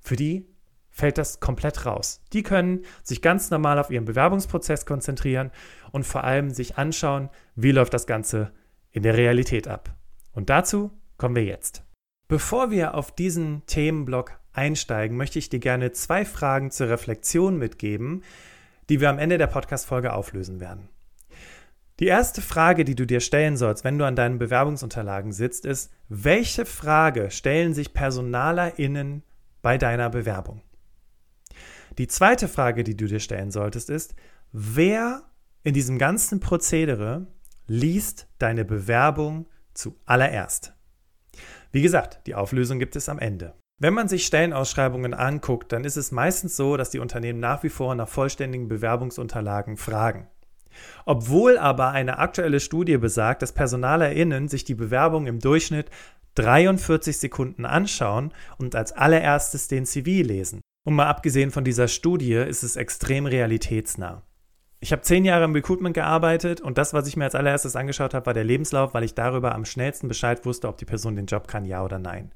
für 0.00 0.14
die 0.16 0.46
fällt 0.88 1.18
das 1.18 1.40
komplett 1.40 1.84
raus. 1.84 2.22
Die 2.32 2.44
können 2.44 2.84
sich 3.02 3.22
ganz 3.22 3.50
normal 3.50 3.78
auf 3.78 3.90
ihren 3.90 4.04
Bewerbungsprozess 4.04 4.86
konzentrieren 4.86 5.50
und 5.90 6.06
vor 6.06 6.22
allem 6.22 6.50
sich 6.50 6.78
anschauen, 6.78 7.28
wie 7.56 7.72
läuft 7.72 7.92
das 7.92 8.06
Ganze 8.06 8.52
in 8.92 9.02
der 9.02 9.16
Realität 9.16 9.66
ab. 9.66 9.96
Und 10.32 10.48
dazu 10.48 10.92
kommen 11.18 11.34
wir 11.34 11.44
jetzt. 11.44 11.82
Bevor 12.30 12.70
wir 12.70 12.94
auf 12.94 13.10
diesen 13.10 13.66
Themenblock 13.66 14.38
einsteigen, 14.52 15.16
möchte 15.16 15.40
ich 15.40 15.48
dir 15.48 15.58
gerne 15.58 15.90
zwei 15.90 16.24
Fragen 16.24 16.70
zur 16.70 16.88
Reflexion 16.88 17.58
mitgeben, 17.58 18.22
die 18.88 19.00
wir 19.00 19.10
am 19.10 19.18
Ende 19.18 19.36
der 19.36 19.48
Podcast-Folge 19.48 20.12
auflösen 20.12 20.60
werden. 20.60 20.88
Die 21.98 22.06
erste 22.06 22.40
Frage, 22.40 22.84
die 22.84 22.94
du 22.94 23.04
dir 23.04 23.18
stellen 23.18 23.56
sollst, 23.56 23.82
wenn 23.82 23.98
du 23.98 24.04
an 24.04 24.14
deinen 24.14 24.38
Bewerbungsunterlagen 24.38 25.32
sitzt, 25.32 25.66
ist, 25.66 25.90
welche 26.08 26.66
Frage 26.66 27.32
stellen 27.32 27.74
sich 27.74 27.94
PersonalerInnen 27.94 29.24
bei 29.60 29.76
deiner 29.76 30.08
Bewerbung? 30.08 30.62
Die 31.98 32.06
zweite 32.06 32.46
Frage, 32.46 32.84
die 32.84 32.96
du 32.96 33.06
dir 33.06 33.18
stellen 33.18 33.50
solltest, 33.50 33.90
ist, 33.90 34.14
wer 34.52 35.24
in 35.64 35.74
diesem 35.74 35.98
ganzen 35.98 36.38
Prozedere 36.38 37.26
liest 37.66 38.28
deine 38.38 38.64
Bewerbung 38.64 39.48
zuallererst? 39.74 40.74
Wie 41.72 41.82
gesagt, 41.82 42.26
die 42.26 42.34
Auflösung 42.34 42.78
gibt 42.78 42.96
es 42.96 43.08
am 43.08 43.18
Ende. 43.18 43.54
Wenn 43.78 43.94
man 43.94 44.08
sich 44.08 44.26
Stellenausschreibungen 44.26 45.14
anguckt, 45.14 45.72
dann 45.72 45.84
ist 45.84 45.96
es 45.96 46.12
meistens 46.12 46.56
so, 46.56 46.76
dass 46.76 46.90
die 46.90 46.98
Unternehmen 46.98 47.40
nach 47.40 47.62
wie 47.62 47.70
vor 47.70 47.94
nach 47.94 48.08
vollständigen 48.08 48.68
Bewerbungsunterlagen 48.68 49.76
fragen. 49.76 50.28
Obwohl 51.06 51.56
aber 51.58 51.90
eine 51.90 52.18
aktuelle 52.18 52.60
Studie 52.60 52.98
besagt, 52.98 53.42
dass 53.42 53.52
PersonalerInnen 53.52 54.48
sich 54.48 54.64
die 54.64 54.74
Bewerbung 54.74 55.26
im 55.26 55.38
Durchschnitt 55.38 55.90
43 56.34 57.18
Sekunden 57.18 57.64
anschauen 57.64 58.32
und 58.58 58.74
als 58.74 58.92
allererstes 58.92 59.68
den 59.68 59.86
CV 59.86 60.26
lesen. 60.26 60.60
Und 60.86 60.94
mal 60.94 61.08
abgesehen 61.08 61.50
von 61.50 61.64
dieser 61.64 61.88
Studie 61.88 62.34
ist 62.34 62.62
es 62.62 62.76
extrem 62.76 63.26
realitätsnah. 63.26 64.22
Ich 64.82 64.92
habe 64.92 65.02
zehn 65.02 65.26
Jahre 65.26 65.44
im 65.44 65.52
Recruitment 65.52 65.92
gearbeitet 65.92 66.62
und 66.62 66.78
das, 66.78 66.94
was 66.94 67.06
ich 67.06 67.14
mir 67.14 67.24
als 67.24 67.34
allererstes 67.34 67.76
angeschaut 67.76 68.14
habe, 68.14 68.24
war 68.24 68.32
der 68.32 68.44
Lebenslauf, 68.44 68.94
weil 68.94 69.04
ich 69.04 69.12
darüber 69.12 69.54
am 69.54 69.66
schnellsten 69.66 70.08
Bescheid 70.08 70.46
wusste, 70.46 70.68
ob 70.68 70.78
die 70.78 70.86
Person 70.86 71.16
den 71.16 71.26
Job 71.26 71.48
kann, 71.48 71.66
ja 71.66 71.84
oder 71.84 71.98
nein. 71.98 72.32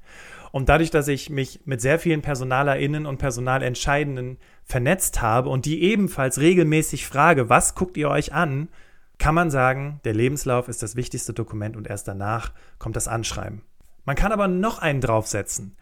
Und 0.51 0.69
dadurch, 0.69 0.91
dass 0.91 1.07
ich 1.07 1.31
mich 1.31 1.61
mit 1.65 1.81
sehr 1.81 1.97
vielen 1.97 2.21
PersonalerInnen 2.21 3.07
und 3.07 3.17
Personalentscheidenden 3.17 4.37
vernetzt 4.63 5.23
habe 5.23 5.49
und 5.49 5.65
die 5.65 5.81
ebenfalls 5.81 6.39
regelmäßig 6.39 7.07
frage, 7.07 7.49
was 7.49 7.73
guckt 7.73 7.97
ihr 7.97 8.11
euch 8.11 8.31
an, 8.31 8.69
kann 9.17 9.33
man 9.33 9.49
sagen, 9.49 9.99
der 10.05 10.13
Lebenslauf 10.13 10.67
ist 10.67 10.83
das 10.83 10.95
wichtigste 10.95 11.33
Dokument 11.33 11.75
und 11.75 11.87
erst 11.87 12.07
danach 12.07 12.51
kommt 12.77 12.95
das 12.95 13.07
Anschreiben. 13.07 13.63
Man 14.03 14.15
kann 14.15 14.31
aber 14.31 14.47
noch 14.47 14.77
einen 14.77 15.01
draufsetzen, 15.01 15.75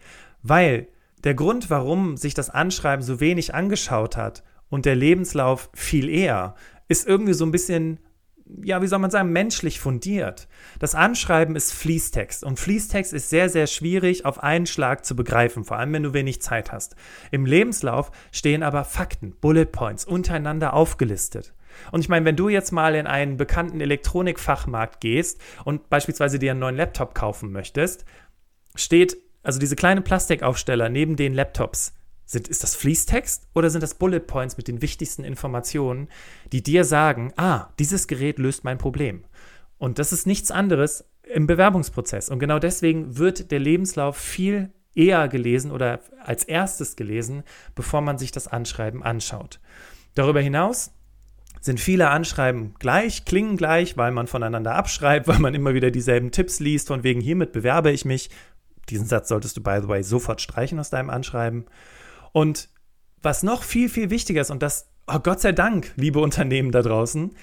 weil 0.44 0.88
der 1.26 1.34
Grund, 1.34 1.70
warum 1.70 2.16
sich 2.16 2.34
das 2.34 2.50
Anschreiben 2.50 3.04
so 3.04 3.20
wenig 3.20 3.54
angeschaut 3.54 4.16
hat 4.16 4.44
und 4.74 4.86
der 4.86 4.96
Lebenslauf 4.96 5.70
viel 5.76 6.10
eher, 6.10 6.56
ist 6.88 7.08
irgendwie 7.08 7.34
so 7.34 7.46
ein 7.46 7.52
bisschen, 7.52 8.00
ja, 8.64 8.82
wie 8.82 8.88
soll 8.88 8.98
man 8.98 9.12
sagen, 9.12 9.32
menschlich 9.32 9.80
fundiert. 9.80 10.48
Das 10.80 10.96
Anschreiben 10.96 11.56
ist 11.56 11.72
Fließtext 11.74 12.44
und 12.44 12.60
Fließtext 12.60 13.14
ist 13.14 13.30
sehr, 13.30 13.50
sehr 13.50 13.68
schwierig 13.68 14.26
auf 14.26 14.42
einen 14.42 14.66
Schlag 14.66 15.06
zu 15.06 15.16
begreifen, 15.16 15.64
vor 15.64 15.78
allem 15.78 15.94
wenn 15.94 16.02
du 16.02 16.16
wenig 16.16 16.42
Zeit 16.42 16.72
hast. 16.72 16.96
Im 17.30 17.46
Lebenslauf 17.46 18.10
stehen 18.32 18.64
aber 18.64 18.84
Fakten, 18.84 19.36
Bullet 19.40 19.68
Points 19.68 20.06
untereinander 20.06 20.74
aufgelistet. 20.74 21.54
Und 21.92 22.00
ich 22.00 22.10
meine, 22.10 22.26
wenn 22.26 22.36
du 22.36 22.50
jetzt 22.50 22.72
mal 22.72 22.96
in 22.96 23.06
einen 23.06 23.38
bekannten 23.38 23.80
Elektronikfachmarkt 23.80 25.02
gehst 25.02 25.40
und 25.66 25.88
beispielsweise 25.92 26.40
dir 26.40 26.50
einen 26.50 26.62
neuen 26.62 26.78
Laptop 26.78 27.14
kaufen 27.14 27.52
möchtest, 27.52 28.06
steht 28.74 29.18
also 29.44 29.60
diese 29.60 29.76
kleine 29.76 30.02
Plastikaufsteller 30.02 30.90
neben 30.90 31.16
den 31.16 31.36
Laptops 31.36 31.94
sind, 32.26 32.48
ist 32.48 32.64
das 32.64 32.76
Fließtext 32.76 33.48
oder 33.54 33.70
sind 33.70 33.82
das 33.82 33.96
Bullet 33.96 34.22
Points 34.22 34.58
mit 34.58 34.68
den 34.68 34.82
wichtigsten 34.82 35.24
Informationen, 35.24 36.08
die 36.52 36.64
dir 36.64 36.86
sagen, 36.86 37.34
ah, 37.38 37.68
dieses 37.80 38.08
Gerät 38.08 38.40
löst 38.40 38.64
mein 38.64 38.78
Problem? 38.78 39.24
Und 39.78 40.00
das 40.00 40.14
ist 40.14 40.26
nichts 40.26 40.52
anderes 40.52 41.06
im 41.24 41.48
Bewerbungsprozess. 41.48 42.30
Und 42.30 42.40
genau 42.40 42.60
deswegen 42.60 43.18
wird 43.18 43.52
der 43.52 43.60
Lebenslauf 43.60 44.18
viel 44.18 44.72
eher 44.96 45.28
gelesen 45.28 45.72
oder 45.72 46.00
als 46.24 46.44
erstes 46.44 46.96
gelesen, 46.96 47.44
bevor 47.76 48.02
man 48.02 48.18
sich 48.18 48.32
das 48.32 48.48
Anschreiben 48.48 49.04
anschaut. 49.04 49.60
Darüber 50.16 50.40
hinaus 50.40 50.92
sind 51.62 51.80
viele 51.80 52.10
Anschreiben 52.10 52.76
gleich, 52.78 53.26
klingen 53.26 53.58
gleich, 53.58 53.98
weil 53.98 54.12
man 54.12 54.28
voneinander 54.28 54.76
abschreibt, 54.76 55.28
weil 55.30 55.40
man 55.40 55.54
immer 55.54 55.74
wieder 55.74 55.92
dieselben 55.92 56.32
Tipps 56.32 56.60
liest, 56.60 56.88
von 56.88 57.04
wegen 57.04 57.22
hiermit 57.22 57.52
bewerbe 57.52 57.92
ich 57.92 58.06
mich. 58.06 58.30
Diesen 58.90 59.08
Satz 59.08 59.30
solltest 59.30 59.56
du, 59.58 59.64
by 59.64 59.80
the 59.82 59.88
way, 59.88 60.04
sofort 60.04 60.42
streichen 60.42 60.78
aus 60.80 60.90
deinem 60.90 61.10
Anschreiben. 61.10 61.66
Und 62.34 62.70
was 63.22 63.44
noch 63.44 63.64
viel, 63.64 63.88
viel 63.88 64.10
wichtiger 64.10 64.42
ist, 64.42 64.52
und 64.52 64.62
das, 64.62 64.90
oh 65.08 65.20
Gott 65.20 65.40
sei 65.40 65.54
Dank, 65.54 65.94
liebe 65.96 66.20
Unternehmen 66.20 66.72
da 66.72 66.82
draußen, 66.82 67.34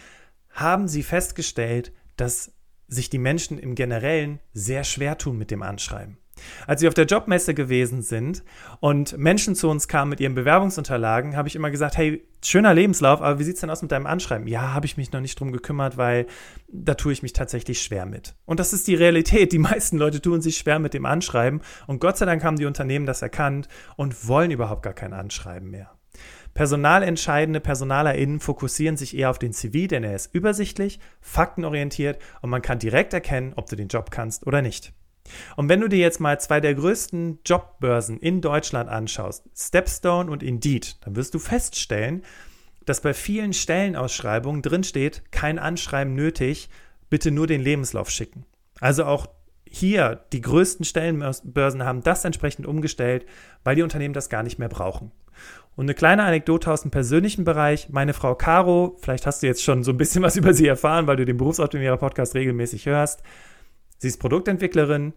haben 0.50 0.88
sie 0.88 1.02
festgestellt, 1.02 1.92
dass 2.16 2.52
sich 2.86 3.08
die 3.08 3.18
Menschen 3.18 3.58
im 3.58 3.74
Generellen 3.74 4.40
sehr 4.52 4.84
schwer 4.84 5.16
tun 5.16 5.38
mit 5.38 5.50
dem 5.50 5.62
Anschreiben. 5.62 6.18
Als 6.66 6.82
wir 6.82 6.88
auf 6.88 6.94
der 6.94 7.06
Jobmesse 7.06 7.54
gewesen 7.54 8.02
sind 8.02 8.42
und 8.80 9.16
Menschen 9.18 9.54
zu 9.54 9.68
uns 9.68 9.88
kamen 9.88 10.10
mit 10.10 10.20
ihren 10.20 10.34
Bewerbungsunterlagen, 10.34 11.36
habe 11.36 11.48
ich 11.48 11.56
immer 11.56 11.70
gesagt, 11.70 11.96
hey, 11.96 12.24
schöner 12.44 12.74
Lebenslauf, 12.74 13.20
aber 13.20 13.38
wie 13.38 13.44
sieht 13.44 13.54
es 13.54 13.60
denn 13.60 13.70
aus 13.70 13.82
mit 13.82 13.92
deinem 13.92 14.06
Anschreiben? 14.06 14.46
Ja, 14.46 14.72
habe 14.72 14.86
ich 14.86 14.96
mich 14.96 15.12
noch 15.12 15.20
nicht 15.20 15.38
drum 15.38 15.52
gekümmert, 15.52 15.96
weil 15.96 16.26
da 16.68 16.94
tue 16.94 17.12
ich 17.12 17.22
mich 17.22 17.32
tatsächlich 17.32 17.82
schwer 17.82 18.06
mit. 18.06 18.34
Und 18.44 18.60
das 18.60 18.72
ist 18.72 18.86
die 18.86 18.94
Realität. 18.94 19.52
Die 19.52 19.58
meisten 19.58 19.98
Leute 19.98 20.20
tun 20.20 20.40
sich 20.40 20.56
schwer 20.56 20.78
mit 20.78 20.94
dem 20.94 21.06
Anschreiben 21.06 21.60
und 21.86 22.00
Gott 22.00 22.16
sei 22.16 22.26
Dank 22.26 22.44
haben 22.44 22.56
die 22.56 22.66
Unternehmen 22.66 23.06
das 23.06 23.22
erkannt 23.22 23.68
und 23.96 24.28
wollen 24.28 24.50
überhaupt 24.50 24.82
gar 24.82 24.94
kein 24.94 25.12
Anschreiben 25.12 25.70
mehr. 25.70 25.90
Personalentscheidende 26.54 27.60
PersonalerInnen 27.60 28.40
fokussieren 28.40 28.96
sich 28.96 29.16
eher 29.16 29.30
auf 29.30 29.38
den 29.38 29.52
CV, 29.52 29.86
denn 29.86 30.02
er 30.02 30.16
ist 30.16 30.34
übersichtlich, 30.34 30.98
faktenorientiert 31.20 32.20
und 32.42 32.50
man 32.50 32.62
kann 32.62 32.78
direkt 32.78 33.14
erkennen, 33.14 33.52
ob 33.56 33.68
du 33.68 33.76
den 33.76 33.88
Job 33.88 34.10
kannst 34.10 34.46
oder 34.46 34.60
nicht. 34.60 34.92
Und 35.56 35.68
wenn 35.68 35.80
du 35.80 35.88
dir 35.88 35.98
jetzt 35.98 36.20
mal 36.20 36.40
zwei 36.40 36.60
der 36.60 36.74
größten 36.74 37.40
Jobbörsen 37.44 38.18
in 38.18 38.40
Deutschland 38.40 38.88
anschaust, 38.88 39.44
Stepstone 39.56 40.30
und 40.30 40.42
Indeed, 40.42 40.96
dann 41.04 41.16
wirst 41.16 41.34
du 41.34 41.38
feststellen, 41.38 42.22
dass 42.86 43.00
bei 43.00 43.14
vielen 43.14 43.52
Stellenausschreibungen 43.52 44.62
drinsteht, 44.62 45.22
kein 45.30 45.58
Anschreiben 45.58 46.14
nötig, 46.14 46.68
bitte 47.08 47.30
nur 47.30 47.46
den 47.46 47.60
Lebenslauf 47.60 48.10
schicken. 48.10 48.46
Also 48.80 49.04
auch 49.04 49.28
hier, 49.68 50.24
die 50.32 50.40
größten 50.40 50.84
Stellenbörsen 50.84 51.84
haben 51.84 52.02
das 52.02 52.24
entsprechend 52.24 52.66
umgestellt, 52.66 53.26
weil 53.62 53.76
die 53.76 53.82
Unternehmen 53.82 54.14
das 54.14 54.28
gar 54.28 54.42
nicht 54.42 54.58
mehr 54.58 54.68
brauchen. 54.68 55.12
Und 55.76 55.84
eine 55.84 55.94
kleine 55.94 56.24
Anekdote 56.24 56.70
aus 56.70 56.82
dem 56.82 56.90
persönlichen 56.90 57.44
Bereich. 57.44 57.88
Meine 57.90 58.12
Frau 58.12 58.34
Caro, 58.34 58.98
vielleicht 59.00 59.26
hast 59.26 59.42
du 59.42 59.46
jetzt 59.46 59.62
schon 59.62 59.82
so 59.84 59.92
ein 59.92 59.96
bisschen 59.96 60.22
was 60.22 60.36
über 60.36 60.52
sie 60.52 60.66
erfahren, 60.66 61.06
weil 61.06 61.16
du 61.16 61.24
den 61.24 61.36
Berufsoptimierer 61.36 61.96
Podcast 61.96 62.34
regelmäßig 62.34 62.86
hörst. 62.86 63.22
Sie 64.00 64.08
ist 64.08 64.18
Produktentwicklerin, 64.18 65.12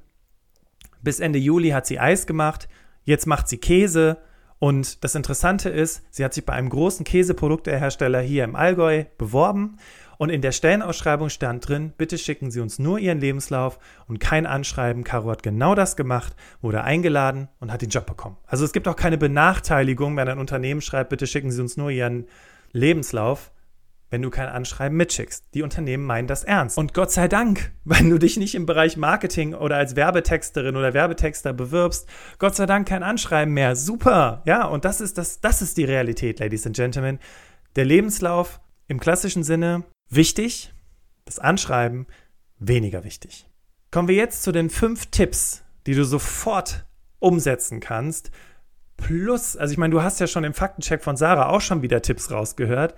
Bis 1.01 1.21
Ende 1.21 1.39
Juli 1.39 1.69
hat 1.69 1.87
sie 1.87 1.99
Eis 1.99 2.27
gemacht, 2.27 2.67
jetzt 3.05 3.27
macht 3.27 3.47
sie 3.47 3.57
Käse. 3.57 4.17
Und 4.59 5.05
das 5.05 5.15
Interessante 5.15 5.69
ist, 5.69 6.03
sie 6.11 6.23
hat 6.23 6.33
sich 6.33 6.45
bei 6.45 6.51
einem 6.51 6.69
großen 6.69 7.05
Käseproduktehersteller 7.05 8.19
hier 8.19 8.43
im 8.43 8.57
Allgäu 8.57 9.05
beworben 9.17 9.77
und 10.17 10.29
in 10.29 10.41
der 10.41 10.51
Stellenausschreibung 10.51 11.29
stand 11.29 11.65
drin, 11.65 11.93
bitte 11.97 12.17
schicken 12.17 12.51
Sie 12.51 12.59
uns 12.59 12.77
nur 12.77 12.99
Ihren 12.99 13.21
Lebenslauf 13.21 13.79
und 14.07 14.19
kein 14.19 14.45
Anschreiben. 14.45 15.05
Caro 15.05 15.31
hat 15.31 15.43
genau 15.43 15.75
das 15.75 15.95
gemacht, 15.95 16.35
wurde 16.61 16.83
eingeladen 16.83 17.47
und 17.61 17.71
hat 17.71 17.81
den 17.81 17.89
Job 17.89 18.05
bekommen. 18.05 18.37
Also 18.45 18.65
es 18.65 18.73
gibt 18.73 18.89
auch 18.89 18.97
keine 18.97 19.17
Benachteiligung, 19.17 20.17
wenn 20.17 20.27
ein 20.27 20.39
Unternehmen 20.39 20.81
schreibt, 20.81 21.09
bitte 21.09 21.25
schicken 21.25 21.51
Sie 21.51 21.61
uns 21.61 21.77
nur 21.77 21.89
Ihren 21.89 22.27
Lebenslauf, 22.73 23.52
wenn 24.13 24.21
du 24.21 24.29
kein 24.29 24.47
Anschreiben 24.47 24.95
mitschickst. 24.95 25.43
Die 25.55 25.63
Unternehmen 25.63 26.05
meinen 26.05 26.27
das 26.27 26.43
ernst. 26.43 26.77
Und 26.77 26.93
Gott 26.93 27.11
sei 27.11 27.27
Dank, 27.27 27.73
wenn 27.83 28.11
du 28.11 28.19
dich 28.19 28.37
nicht 28.37 28.53
im 28.53 28.67
Bereich 28.67 28.95
Marketing 28.95 29.55
oder 29.55 29.75
als 29.75 29.95
Werbetexterin 29.95 30.75
oder 30.75 30.93
Werbetexter 30.93 31.51
bewirbst, 31.51 32.07
Gott 32.37 32.55
sei 32.55 32.67
Dank 32.67 32.87
kein 32.87 33.01
Anschreiben 33.01 33.55
mehr. 33.55 33.75
Super. 33.75 34.43
Ja, 34.45 34.65
und 34.65 34.85
das 34.85 35.01
ist 35.01 35.17
das, 35.17 35.41
das 35.41 35.63
ist 35.63 35.77
die 35.77 35.83
Realität, 35.83 36.39
Ladies 36.39 36.67
and 36.67 36.75
Gentlemen. 36.75 37.17
Der 37.75 37.85
Lebenslauf 37.85 38.61
im 38.87 38.99
klassischen 38.99 39.43
Sinne 39.43 39.83
wichtig, 40.09 40.75
das 41.25 41.39
Anschreiben 41.39 42.05
weniger 42.59 43.03
wichtig. 43.03 43.49
Kommen 43.89 44.07
wir 44.07 44.15
jetzt 44.15 44.43
zu 44.43 44.51
den 44.51 44.69
fünf 44.69 45.07
Tipps, 45.07 45.63
die 45.87 45.95
du 45.95 46.05
sofort 46.05 46.85
umsetzen 47.17 47.79
kannst. 47.79 48.29
Plus, 48.95 49.57
also 49.57 49.71
ich 49.71 49.79
meine, 49.79 49.91
du 49.91 50.03
hast 50.03 50.19
ja 50.19 50.27
schon 50.27 50.43
im 50.43 50.53
Faktencheck 50.53 51.03
von 51.03 51.17
Sarah 51.17 51.49
auch 51.49 51.61
schon 51.61 51.81
wieder 51.81 52.03
Tipps 52.03 52.29
rausgehört. 52.29 52.93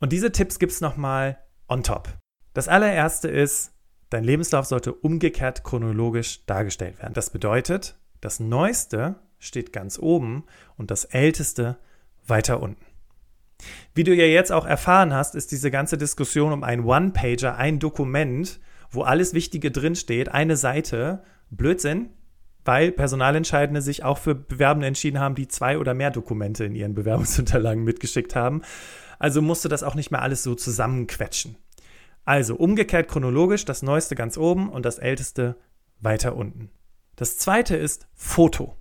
Und 0.00 0.12
diese 0.12 0.32
Tipps 0.32 0.58
gibt 0.58 0.72
es 0.72 0.80
nochmal 0.80 1.38
on 1.68 1.82
top. 1.82 2.08
Das 2.54 2.68
allererste 2.68 3.28
ist, 3.28 3.72
dein 4.10 4.24
Lebenslauf 4.24 4.66
sollte 4.66 4.92
umgekehrt 4.92 5.64
chronologisch 5.64 6.44
dargestellt 6.46 6.98
werden. 6.98 7.14
Das 7.14 7.30
bedeutet, 7.30 7.98
das 8.20 8.40
Neueste 8.40 9.16
steht 9.38 9.72
ganz 9.72 9.98
oben 9.98 10.44
und 10.76 10.90
das 10.90 11.04
Älteste 11.04 11.78
weiter 12.26 12.60
unten. 12.60 12.84
Wie 13.94 14.04
du 14.04 14.14
ja 14.14 14.24
jetzt 14.24 14.52
auch 14.52 14.66
erfahren 14.66 15.14
hast, 15.14 15.34
ist 15.34 15.52
diese 15.52 15.70
ganze 15.70 15.96
Diskussion 15.96 16.52
um 16.52 16.62
einen 16.62 16.84
One-Pager, 16.84 17.56
ein 17.56 17.78
Dokument, 17.78 18.60
wo 18.90 19.02
alles 19.02 19.34
Wichtige 19.34 19.70
drinsteht, 19.70 20.28
eine 20.28 20.56
Seite, 20.56 21.22
Blödsinn, 21.50 22.10
weil 22.64 22.92
Personalentscheidende 22.92 23.80
sich 23.80 24.04
auch 24.04 24.18
für 24.18 24.34
Bewerbende 24.34 24.86
entschieden 24.86 25.20
haben, 25.20 25.34
die 25.34 25.48
zwei 25.48 25.78
oder 25.78 25.94
mehr 25.94 26.10
Dokumente 26.10 26.64
in 26.64 26.74
ihren 26.74 26.94
Bewerbungsunterlagen 26.94 27.84
mitgeschickt 27.84 28.34
haben. 28.34 28.62
Also 29.18 29.42
musste 29.42 29.68
das 29.68 29.82
auch 29.82 29.94
nicht 29.94 30.10
mehr 30.10 30.22
alles 30.22 30.42
so 30.42 30.54
zusammenquetschen. 30.54 31.56
Also 32.24 32.56
umgekehrt 32.56 33.08
chronologisch 33.08 33.64
das 33.64 33.82
Neueste 33.82 34.14
ganz 34.14 34.36
oben 34.36 34.68
und 34.68 34.84
das 34.84 34.98
Älteste 34.98 35.56
weiter 36.00 36.36
unten. 36.36 36.70
Das 37.14 37.38
zweite 37.38 37.76
ist 37.76 38.08
Foto. 38.14 38.76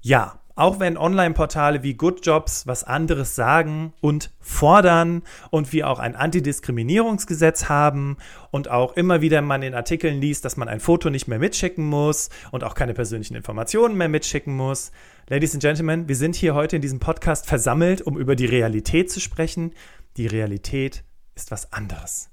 Ja, 0.00 0.40
auch 0.56 0.80
wenn 0.80 0.96
Online-Portale 0.96 1.82
wie 1.82 1.94
Good 1.94 2.24
Jobs 2.26 2.66
was 2.66 2.82
anderes 2.82 3.34
sagen 3.34 3.92
und 4.00 4.32
fordern 4.40 5.22
und 5.50 5.72
wir 5.72 5.88
auch 5.88 5.98
ein 5.98 6.16
Antidiskriminierungsgesetz 6.16 7.68
haben 7.68 8.16
und 8.50 8.68
auch 8.68 8.96
immer 8.96 9.20
wieder 9.20 9.42
man 9.42 9.62
in 9.62 9.74
Artikeln 9.74 10.20
liest, 10.20 10.44
dass 10.44 10.56
man 10.56 10.68
ein 10.68 10.80
Foto 10.80 11.10
nicht 11.10 11.28
mehr 11.28 11.38
mitschicken 11.38 11.84
muss 11.84 12.30
und 12.50 12.64
auch 12.64 12.74
keine 12.74 12.94
persönlichen 12.94 13.36
Informationen 13.36 13.96
mehr 13.96 14.08
mitschicken 14.08 14.56
muss. 14.56 14.90
Ladies 15.28 15.52
and 15.52 15.62
Gentlemen, 15.62 16.08
wir 16.08 16.16
sind 16.16 16.34
hier 16.34 16.54
heute 16.54 16.76
in 16.76 16.82
diesem 16.82 17.00
Podcast 17.00 17.46
versammelt, 17.46 18.00
um 18.00 18.16
über 18.16 18.34
die 18.34 18.46
Realität 18.46 19.10
zu 19.10 19.20
sprechen. 19.20 19.72
Die 20.16 20.26
Realität 20.26 21.04
ist 21.34 21.50
was 21.50 21.72
anderes. 21.72 22.30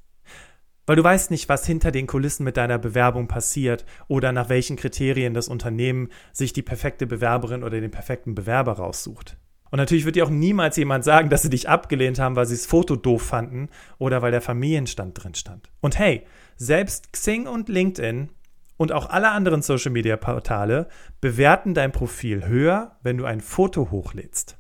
Weil 0.86 0.98
du 0.98 1.04
weißt 1.04 1.32
nicht, 1.32 1.48
was 1.48 1.66
hinter 1.66 1.92
den 1.92 2.08
Kulissen 2.08 2.44
mit 2.44 2.58
deiner 2.58 2.78
Bewerbung 2.78 3.28
passiert 3.28 3.86
oder 4.08 4.32
nach 4.32 4.50
welchen 4.50 4.76
Kriterien 4.76 5.34
das 5.34 5.48
Unternehmen 5.48 6.10
sich 6.34 6.52
die 6.52 6.62
perfekte 6.62 7.08
Bewerberin 7.08 7.64
oder 7.64 7.80
den 7.80 7.92
perfekten 7.92 8.36
Bewerber 8.36 8.74
raussucht. 8.74 9.38
Und 9.72 9.78
natürlich 9.78 10.06
wird 10.06 10.18
dir 10.18 10.26
auch 10.26 10.30
niemals 10.30 10.78
jemand 10.78 11.04
sagen, 11.04 11.30
dass 11.30 11.42
sie 11.42 11.50
dich 11.50 11.68
abgelehnt 11.68 12.20
haben, 12.20 12.36
weil 12.36 12.46
sie 12.46 12.54
das 12.54 12.66
Foto 12.68 12.96
doof 12.96 13.24
fanden 13.24 13.70
oder 13.98 14.22
weil 14.22 14.32
der 14.32 14.42
Familienstand 14.42 15.24
drin 15.24 15.34
stand. 15.34 15.72
Und 15.82 15.98
hey, 15.98 16.28
selbst 16.58 17.12
Xing 17.14 17.48
und 17.48 17.70
LinkedIn 17.70 18.30
und 18.78 18.92
auch 18.92 19.10
alle 19.10 19.32
anderen 19.32 19.62
Social 19.62 19.92
Media 19.92 20.18
Portale 20.18 20.90
bewerten 21.22 21.74
dein 21.74 21.92
Profil 21.92 22.46
höher, 22.46 22.98
wenn 23.02 23.18
du 23.18 23.26
ein 23.26 23.42
Foto 23.42 23.90
hochlädst. 23.90 24.58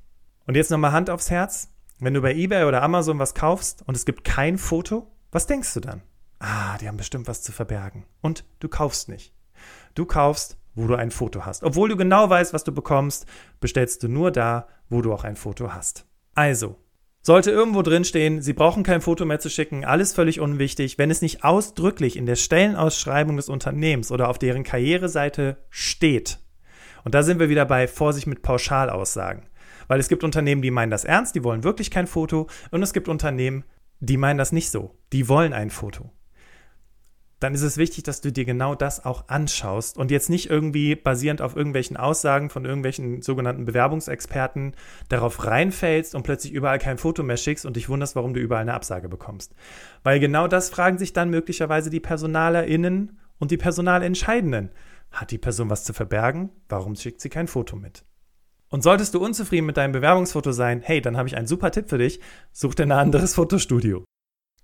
Und 0.47 0.55
jetzt 0.55 0.71
nochmal 0.71 0.93
Hand 0.93 1.09
aufs 1.09 1.29
Herz. 1.29 1.69
Wenn 1.99 2.13
du 2.13 2.21
bei 2.21 2.33
eBay 2.33 2.63
oder 2.63 2.81
Amazon 2.81 3.19
was 3.19 3.35
kaufst 3.35 3.83
und 3.85 3.95
es 3.95 4.05
gibt 4.05 4.23
kein 4.23 4.57
Foto, 4.57 5.11
was 5.31 5.47
denkst 5.47 5.73
du 5.73 5.79
dann? 5.79 6.01
Ah, 6.43 6.77
die 6.77 6.87
haben 6.87 6.97
bestimmt 6.97 7.27
was 7.27 7.41
zu 7.41 7.51
verbergen. 7.51 8.05
Und 8.21 8.45
du 8.59 8.67
kaufst 8.67 9.09
nicht. 9.09 9.33
Du 9.95 10.05
kaufst, 10.05 10.57
wo 10.75 10.87
du 10.87 10.95
ein 10.95 11.11
Foto 11.11 11.45
hast. 11.45 11.63
Obwohl 11.63 11.89
du 11.89 11.95
genau 11.95 12.29
weißt, 12.29 12.53
was 12.53 12.63
du 12.63 12.71
bekommst, 12.71 13.25
bestellst 13.59 14.03
du 14.03 14.07
nur 14.07 14.31
da, 14.31 14.67
wo 14.89 15.01
du 15.01 15.13
auch 15.13 15.23
ein 15.23 15.35
Foto 15.35 15.73
hast. 15.73 16.05
Also, 16.35 16.77
sollte 17.21 17.51
irgendwo 17.51 17.81
drinstehen, 17.81 18.41
Sie 18.41 18.53
brauchen 18.53 18.83
kein 18.83 19.01
Foto 19.01 19.23
mehr 19.23 19.39
zu 19.39 19.49
schicken, 19.49 19.85
alles 19.85 20.13
völlig 20.13 20.39
unwichtig, 20.39 20.97
wenn 20.97 21.11
es 21.11 21.21
nicht 21.21 21.43
ausdrücklich 21.43 22.17
in 22.17 22.25
der 22.25 22.35
Stellenausschreibung 22.35 23.37
des 23.37 23.49
Unternehmens 23.49 24.11
oder 24.11 24.27
auf 24.27 24.39
deren 24.39 24.63
Karriereseite 24.63 25.57
steht. 25.69 26.39
Und 27.05 27.13
da 27.15 27.23
sind 27.23 27.39
wir 27.39 27.49
wieder 27.49 27.65
bei 27.65 27.87
Vorsicht 27.87 28.27
mit 28.27 28.41
Pauschalaussagen. 28.41 29.47
Weil 29.87 29.99
es 29.99 30.07
gibt 30.07 30.23
Unternehmen, 30.23 30.61
die 30.61 30.71
meinen 30.71 30.91
das 30.91 31.05
ernst, 31.05 31.35
die 31.35 31.43
wollen 31.43 31.63
wirklich 31.63 31.91
kein 31.91 32.07
Foto. 32.07 32.47
Und 32.71 32.81
es 32.81 32.93
gibt 32.93 33.09
Unternehmen, 33.09 33.63
die 33.99 34.17
meinen 34.17 34.37
das 34.37 34.53
nicht 34.53 34.71
so. 34.71 34.97
Die 35.11 35.27
wollen 35.27 35.53
ein 35.53 35.69
Foto 35.69 36.11
dann 37.43 37.53
ist 37.53 37.61
es 37.61 37.77
wichtig, 37.77 38.03
dass 38.03 38.21
du 38.21 38.31
dir 38.31 38.45
genau 38.45 38.73
das 38.73 39.03
auch 39.03 39.27
anschaust 39.27 39.97
und 39.97 40.11
jetzt 40.11 40.29
nicht 40.29 40.49
irgendwie 40.49 40.95
basierend 40.95 41.41
auf 41.41 41.57
irgendwelchen 41.57 41.97
Aussagen 41.97 42.49
von 42.49 42.63
irgendwelchen 42.63 43.21
sogenannten 43.21 43.65
Bewerbungsexperten 43.65 44.75
darauf 45.09 45.45
reinfällst 45.45 46.15
und 46.15 46.23
plötzlich 46.23 46.53
überall 46.53 46.79
kein 46.79 46.97
Foto 46.97 47.21
mehr 47.21 47.35
schickst 47.35 47.65
und 47.65 47.75
dich 47.75 47.89
wunderst, 47.89 48.15
warum 48.15 48.33
du 48.33 48.39
überall 48.39 48.61
eine 48.61 48.73
Absage 48.73 49.09
bekommst. 49.09 49.53
Weil 50.03 50.21
genau 50.21 50.47
das 50.47 50.69
fragen 50.69 50.97
sich 50.97 51.11
dann 51.11 51.29
möglicherweise 51.29 51.89
die 51.89 51.99
PersonalerInnen 51.99 53.19
und 53.39 53.51
die 53.51 53.57
Personalentscheidenden. 53.57 54.69
Hat 55.11 55.31
die 55.31 55.37
Person 55.37 55.69
was 55.69 55.83
zu 55.83 55.91
verbergen? 55.91 56.49
Warum 56.69 56.95
schickt 56.95 57.19
sie 57.19 57.29
kein 57.29 57.47
Foto 57.47 57.75
mit? 57.75 58.05
Und 58.69 58.83
solltest 58.83 59.13
du 59.13 59.19
unzufrieden 59.19 59.65
mit 59.65 59.75
deinem 59.77 59.91
Bewerbungsfoto 59.91 60.53
sein, 60.53 60.81
hey, 60.81 61.01
dann 61.01 61.17
habe 61.17 61.27
ich 61.27 61.35
einen 61.35 61.47
super 61.47 61.71
Tipp 61.71 61.89
für 61.89 61.97
dich. 61.97 62.21
Such 62.53 62.73
dir 62.73 62.83
ein 62.83 62.91
anderes 62.93 63.35
Fotostudio. 63.35 64.05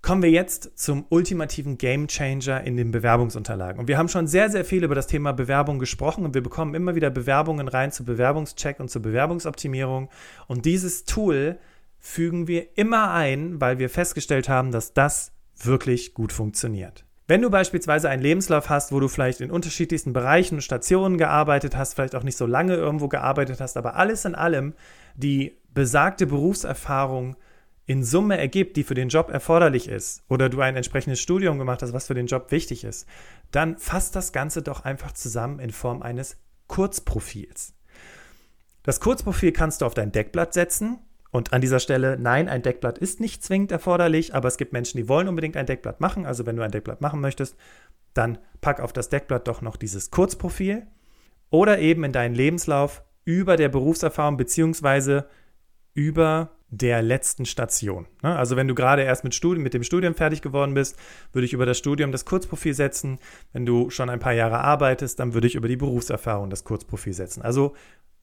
Kommen 0.02 0.24
wir 0.24 0.32
jetzt 0.32 0.72
zum 0.80 1.06
ultimativen 1.10 1.78
Gamechanger 1.78 2.64
in 2.64 2.78
den 2.78 2.92
Bewerbungsunterlagen. 2.92 3.80
Und 3.80 3.88
wir 3.90 3.98
haben 3.98 4.08
schon 4.08 4.28
sehr, 4.28 4.50
sehr 4.50 4.64
viel 4.64 4.84
über 4.84 4.96
das 4.96 5.08
Thema 5.08 5.34
Bewerbung 5.34 5.78
gesprochen 5.78 6.24
und 6.24 6.34
wir 6.34 6.42
bekommen 6.42 6.74
immer 6.74 6.96
wieder 6.96 7.10
Bewerbungen 7.10 7.68
rein 7.68 7.92
zu 7.92 8.06
Bewerbungscheck 8.06 8.80
und 8.80 8.90
zur 8.90 9.02
Bewerbungsoptimierung. 9.02 10.10
Und 10.48 10.66
dieses 10.66 11.04
Tool 11.04 11.60
fügen 12.00 12.48
wir 12.48 12.78
immer 12.78 13.12
ein, 13.12 13.60
weil 13.60 13.78
wir 13.78 13.90
festgestellt 13.90 14.48
haben, 14.48 14.72
dass 14.72 14.94
das 14.94 15.34
wirklich 15.62 16.14
gut 16.14 16.32
funktioniert. 16.32 17.04
Wenn 17.28 17.42
du 17.42 17.50
beispielsweise 17.52 18.10
einen 18.10 18.24
Lebenslauf 18.24 18.70
hast, 18.70 18.92
wo 18.92 19.00
du 19.00 19.08
vielleicht 19.08 19.42
in 19.42 19.52
unterschiedlichsten 19.52 20.14
Bereichen 20.14 20.56
und 20.56 20.62
Stationen 20.62 21.18
gearbeitet 21.18 21.76
hast, 21.78 21.94
vielleicht 21.94 22.16
auch 22.16 22.24
nicht 22.24 22.38
so 22.38 22.48
lange 22.48 22.74
irgendwo 22.74 23.08
gearbeitet 23.08 23.60
hast, 23.60 23.78
aber 23.78 23.98
alles 23.98 24.26
in 24.26 24.34
allem 24.34 24.74
die 25.16 25.58
besagte 25.74 26.26
Berufserfahrung 26.26 27.36
in 27.90 28.04
Summe 28.04 28.38
ergibt, 28.38 28.78
die 28.78 28.84
für 28.84 28.94
den 28.94 29.10
Job 29.10 29.32
erforderlich 29.32 29.88
ist, 29.88 30.22
oder 30.30 30.48
du 30.48 30.62
ein 30.62 30.76
entsprechendes 30.76 31.20
Studium 31.20 31.58
gemacht 31.58 31.82
hast, 31.82 31.92
was 31.92 32.06
für 32.06 32.14
den 32.14 32.28
Job 32.28 32.52
wichtig 32.52 32.84
ist, 32.84 33.08
dann 33.50 33.80
fasst 33.80 34.16
das 34.16 34.32
Ganze 34.32 34.62
doch 34.62 34.86
einfach 34.86 35.12
zusammen 35.12 35.58
in 35.58 35.72
Form 35.72 36.04
eines 36.04 36.38
Kurzprofils. 36.68 37.74
Das 38.84 39.00
Kurzprofil 39.00 39.52
kannst 39.54 39.82
du 39.82 39.88
auf 39.88 39.96
dein 39.96 40.12
Deckblatt 40.12 40.54
setzen. 40.54 41.00
Und 41.32 41.52
an 41.52 41.62
dieser 41.62 41.80
Stelle, 41.80 42.16
nein, 42.20 42.48
ein 42.48 42.62
Deckblatt 42.62 43.00
ist 43.00 43.20
nicht 43.20 43.44
zwingend 43.44 43.72
erforderlich, 43.72 44.36
aber 44.36 44.48
es 44.48 44.58
gibt 44.58 44.72
Menschen, 44.72 45.00
die 45.00 45.10
wollen 45.10 45.28
unbedingt 45.28 45.58
ein 45.58 45.66
Deckblatt 45.66 46.00
machen. 46.00 46.28
Also 46.28 46.46
wenn 46.46 46.58
du 46.58 46.62
ein 46.62 46.72
Deckblatt 46.72 47.02
machen 47.02 47.22
möchtest, 47.22 47.56
dann 48.14 48.38
pack 48.62 48.82
auf 48.82 48.94
das 48.94 49.10
Deckblatt 49.10 49.48
doch 49.48 49.64
noch 49.64 49.78
dieses 49.78 50.12
Kurzprofil 50.12 50.86
oder 51.50 51.80
eben 51.80 52.04
in 52.04 52.12
deinen 52.12 52.36
Lebenslauf 52.36 53.02
über 53.26 53.58
der 53.58 53.70
Berufserfahrung 53.70 54.38
beziehungsweise 54.38 55.28
über 55.96 56.52
der 56.72 57.02
letzten 57.02 57.46
Station. 57.46 58.08
Ne? 58.22 58.36
Also 58.36 58.56
wenn 58.56 58.68
du 58.68 58.76
gerade 58.76 59.02
erst 59.02 59.24
mit, 59.24 59.34
Studium, 59.34 59.64
mit 59.64 59.74
dem 59.74 59.84
Studium 59.84 60.14
fertig 60.14 60.42
geworden 60.42 60.74
bist, 60.74 60.98
würde 61.34 61.46
ich 61.46 61.54
über 61.54 61.66
das 61.66 61.78
Studium 61.78 62.12
das 62.12 62.26
Kurzprofil 62.26 62.74
setzen. 62.74 63.20
Wenn 63.54 63.66
du 63.66 63.90
schon 63.90 64.10
ein 64.10 64.20
paar 64.20 64.34
Jahre 64.34 64.60
arbeitest, 64.60 65.20
dann 65.20 65.34
würde 65.34 65.48
ich 65.48 65.56
über 65.56 65.68
die 65.68 65.78
Berufserfahrung 65.78 66.50
das 66.50 66.64
Kurzprofil 66.64 67.14
setzen. 67.14 67.42
Also 67.42 67.76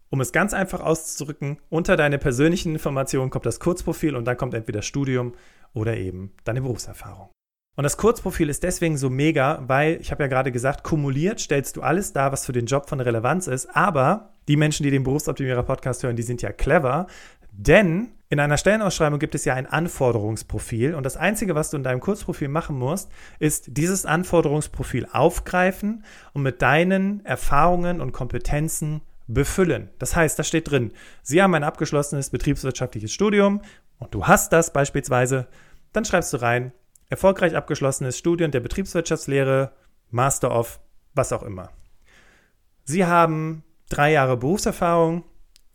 um 0.08 0.20
es 0.20 0.30
ganz 0.30 0.54
einfach 0.54 0.80
auszudrücken, 0.80 1.58
unter 1.68 1.96
deine 1.96 2.18
persönlichen 2.18 2.72
Informationen 2.72 3.30
kommt 3.30 3.46
das 3.46 3.58
Kurzprofil 3.58 4.14
und 4.14 4.24
dann 4.24 4.36
kommt 4.36 4.54
entweder 4.54 4.82
Studium 4.82 5.34
oder 5.74 5.96
eben 5.96 6.32
deine 6.44 6.62
Berufserfahrung. 6.62 7.30
Und 7.74 7.82
das 7.82 7.98
Kurzprofil 7.98 8.48
ist 8.48 8.62
deswegen 8.62 8.96
so 8.96 9.10
mega, 9.10 9.62
weil, 9.66 10.00
ich 10.00 10.10
habe 10.10 10.22
ja 10.22 10.28
gerade 10.28 10.50
gesagt, 10.50 10.82
kumuliert 10.82 11.40
stellst 11.40 11.76
du 11.76 11.82
alles 11.82 12.14
dar, 12.14 12.32
was 12.32 12.46
für 12.46 12.52
den 12.52 12.64
Job 12.64 12.88
von 12.88 13.00
Relevanz 13.00 13.48
ist. 13.48 13.66
Aber 13.76 14.30
die 14.48 14.56
Menschen, 14.56 14.84
die 14.84 14.90
den 14.90 15.02
Berufsoptimierer 15.02 15.62
Podcast 15.62 16.02
hören, 16.02 16.16
die 16.16 16.22
sind 16.22 16.40
ja 16.40 16.52
clever, 16.52 17.06
denn 17.52 18.12
In 18.28 18.40
einer 18.40 18.56
Stellenausschreibung 18.56 19.20
gibt 19.20 19.36
es 19.36 19.44
ja 19.44 19.54
ein 19.54 19.66
Anforderungsprofil 19.66 20.96
und 20.96 21.06
das 21.06 21.16
Einzige, 21.16 21.54
was 21.54 21.70
du 21.70 21.76
in 21.76 21.84
deinem 21.84 22.00
Kurzprofil 22.00 22.48
machen 22.48 22.76
musst, 22.76 23.08
ist 23.38 23.76
dieses 23.76 24.04
Anforderungsprofil 24.04 25.06
aufgreifen 25.12 26.04
und 26.32 26.42
mit 26.42 26.60
deinen 26.60 27.24
Erfahrungen 27.24 28.00
und 28.00 28.10
Kompetenzen 28.10 29.02
befüllen. 29.28 29.90
Das 30.00 30.16
heißt, 30.16 30.36
da 30.36 30.42
steht 30.42 30.70
drin, 30.70 30.90
Sie 31.22 31.40
haben 31.40 31.54
ein 31.54 31.62
abgeschlossenes 31.62 32.30
betriebswirtschaftliches 32.30 33.12
Studium 33.12 33.60
und 33.98 34.12
du 34.12 34.26
hast 34.26 34.52
das 34.52 34.72
beispielsweise, 34.72 35.46
dann 35.92 36.04
schreibst 36.04 36.32
du 36.32 36.38
rein, 36.38 36.72
erfolgreich 37.08 37.54
abgeschlossenes 37.54 38.18
Studium 38.18 38.50
der 38.50 38.60
Betriebswirtschaftslehre, 38.60 39.70
Master 40.10 40.50
of, 40.50 40.80
was 41.14 41.32
auch 41.32 41.44
immer. 41.44 41.70
Sie 42.82 43.06
haben 43.06 43.62
drei 43.88 44.10
Jahre 44.12 44.36
Berufserfahrung, 44.36 45.24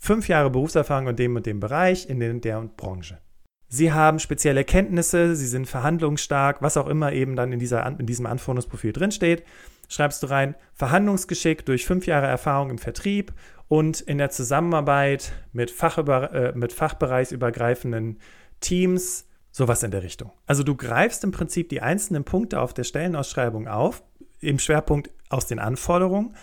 fünf 0.01 0.27
Jahre 0.27 0.49
Berufserfahrung 0.49 1.09
in 1.09 1.15
dem 1.15 1.35
und 1.35 1.45
dem 1.45 1.59
Bereich, 1.59 2.09
in 2.09 2.19
der, 2.19 2.33
der 2.33 2.57
und 2.57 2.75
Branche. 2.75 3.19
Sie 3.67 3.93
haben 3.93 4.19
spezielle 4.19 4.65
Kenntnisse, 4.65 5.35
Sie 5.35 5.45
sind 5.45 5.67
verhandlungsstark, 5.67 6.61
was 6.61 6.75
auch 6.75 6.87
immer 6.87 7.13
eben 7.13 7.35
dann 7.35 7.53
in, 7.53 7.59
dieser, 7.59 7.85
in 7.85 8.07
diesem 8.07 8.25
Anforderungsprofil 8.25 8.93
drinsteht. 8.93 9.43
Schreibst 9.87 10.23
du 10.23 10.27
rein, 10.27 10.55
Verhandlungsgeschick 10.73 11.65
durch 11.65 11.85
fünf 11.85 12.07
Jahre 12.07 12.25
Erfahrung 12.25 12.71
im 12.71 12.79
Vertrieb 12.79 13.31
und 13.67 14.01
in 14.01 14.17
der 14.17 14.31
Zusammenarbeit 14.31 15.33
mit, 15.53 15.69
Fachüber, 15.69 16.33
äh, 16.33 16.57
mit 16.57 16.73
fachbereichsübergreifenden 16.73 18.17
Teams, 18.59 19.27
sowas 19.51 19.83
in 19.83 19.91
der 19.91 20.01
Richtung. 20.01 20.31
Also 20.47 20.63
du 20.63 20.75
greifst 20.75 21.23
im 21.23 21.31
Prinzip 21.31 21.69
die 21.69 21.81
einzelnen 21.81 22.23
Punkte 22.23 22.59
auf 22.59 22.73
der 22.73 22.85
Stellenausschreibung 22.85 23.67
auf, 23.67 24.03
im 24.39 24.57
Schwerpunkt 24.57 25.11
aus 25.29 25.45
den 25.45 25.59
Anforderungen 25.59 26.35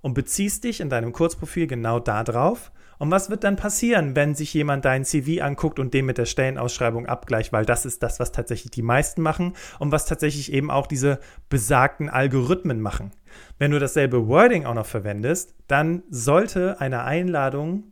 und 0.00 0.14
beziehst 0.14 0.64
dich 0.64 0.80
in 0.80 0.88
deinem 0.88 1.12
Kurzprofil 1.12 1.66
genau 1.66 2.00
darauf 2.00 2.72
und 3.02 3.10
was 3.10 3.30
wird 3.30 3.42
dann 3.42 3.56
passieren, 3.56 4.14
wenn 4.14 4.36
sich 4.36 4.54
jemand 4.54 4.84
dein 4.84 5.04
CV 5.04 5.42
anguckt 5.42 5.80
und 5.80 5.92
den 5.92 6.06
mit 6.06 6.18
der 6.18 6.24
Stellenausschreibung 6.24 7.06
abgleicht? 7.06 7.52
Weil 7.52 7.64
das 7.64 7.84
ist 7.84 8.00
das, 8.04 8.20
was 8.20 8.30
tatsächlich 8.30 8.70
die 8.70 8.82
meisten 8.82 9.22
machen 9.22 9.54
und 9.80 9.90
was 9.90 10.06
tatsächlich 10.06 10.52
eben 10.52 10.70
auch 10.70 10.86
diese 10.86 11.18
besagten 11.48 12.08
Algorithmen 12.08 12.80
machen. 12.80 13.10
Wenn 13.58 13.72
du 13.72 13.80
dasselbe 13.80 14.28
Wording 14.28 14.66
auch 14.66 14.74
noch 14.74 14.86
verwendest, 14.86 15.56
dann 15.66 16.04
sollte 16.10 16.80
einer 16.80 17.02
Einladung 17.02 17.90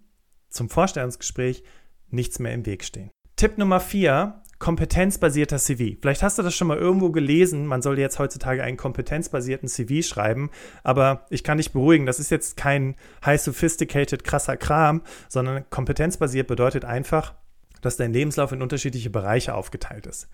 zum 0.49 0.71
Vorstellungsgespräch 0.71 1.65
nichts 2.11 2.39
mehr 2.39 2.55
im 2.55 2.65
Weg 2.65 2.85
stehen. 2.85 3.11
Tipp 3.35 3.59
Nummer 3.59 3.81
vier: 3.81 4.43
kompetenzbasierter 4.61 5.57
CV. 5.59 5.97
Vielleicht 6.01 6.23
hast 6.23 6.39
du 6.39 6.43
das 6.43 6.55
schon 6.55 6.69
mal 6.69 6.79
irgendwo 6.79 7.11
gelesen, 7.11 7.67
man 7.67 7.83
soll 7.83 7.99
jetzt 7.99 8.19
heutzutage 8.19 8.63
einen 8.63 8.77
kompetenzbasierten 8.77 9.69
CV 9.69 10.07
schreiben, 10.07 10.51
aber 10.85 11.27
ich 11.31 11.43
kann 11.43 11.57
dich 11.57 11.73
beruhigen, 11.73 12.07
das 12.07 12.21
ist 12.21 12.31
jetzt 12.31 12.57
kein 12.57 12.95
high 13.25 13.41
sophisticated 13.41 14.23
krasser 14.23 14.57
Kram, 14.59 15.03
sondern 15.29 15.69
kompetenzbasiert 15.71 16.47
bedeutet 16.47 16.85
einfach, 16.85 17.35
dass 17.81 17.97
dein 17.97 18.13
Lebenslauf 18.13 18.53
in 18.53 18.61
unterschiedliche 18.61 19.11
Bereiche 19.11 19.55
aufgeteilt 19.55 20.07
ist. 20.07 20.29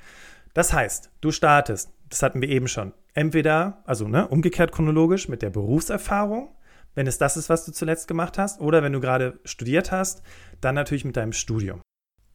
Das 0.55 0.73
heißt, 0.73 1.11
du 1.21 1.31
startest, 1.31 1.93
das 2.11 2.23
hatten 2.23 2.43
wir 2.43 2.49
eben 2.49 2.67
schon, 2.67 2.93
entweder, 3.15 3.83
also 3.87 4.09
ne, 4.09 4.27
umgekehrt 4.27 4.73
chronologisch 4.73 5.29
mit 5.29 5.43
der 5.43 5.51
Berufserfahrung, 5.51 6.51
wenn 6.97 7.07
es 7.07 7.19
das 7.19 7.37
ist, 7.37 7.49
was 7.49 7.65
du 7.65 7.73
zuletzt 7.73 8.09
gemacht 8.09 8.39
hast, 8.39 8.61
oder 8.61 8.83
wenn 8.83 8.93
du 8.93 9.01
gerade 9.01 9.39
studiert 9.45 9.93
hast, 9.93 10.23
dann 10.61 10.75
natürlich 10.75 11.05
mit 11.05 11.17
deinem 11.17 11.33
Studium. 11.33 11.81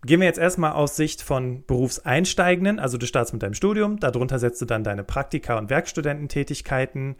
Gehen 0.04 0.20
wir 0.20 0.28
jetzt 0.28 0.40
erstmal 0.40 0.72
aus 0.72 0.96
Sicht 0.96 1.22
von 1.22 1.64
Berufseinsteigenden. 1.66 2.80
Also 2.80 2.98
du 2.98 3.06
startest 3.06 3.34
mit 3.34 3.44
deinem 3.44 3.54
Studium, 3.54 4.00
darunter 4.00 4.40
setzt 4.40 4.60
du 4.62 4.66
dann 4.66 4.84
deine 4.84 5.04
Praktika- 5.04 5.60
und 5.60 5.70
Werkstudententätigkeiten. 5.70 7.16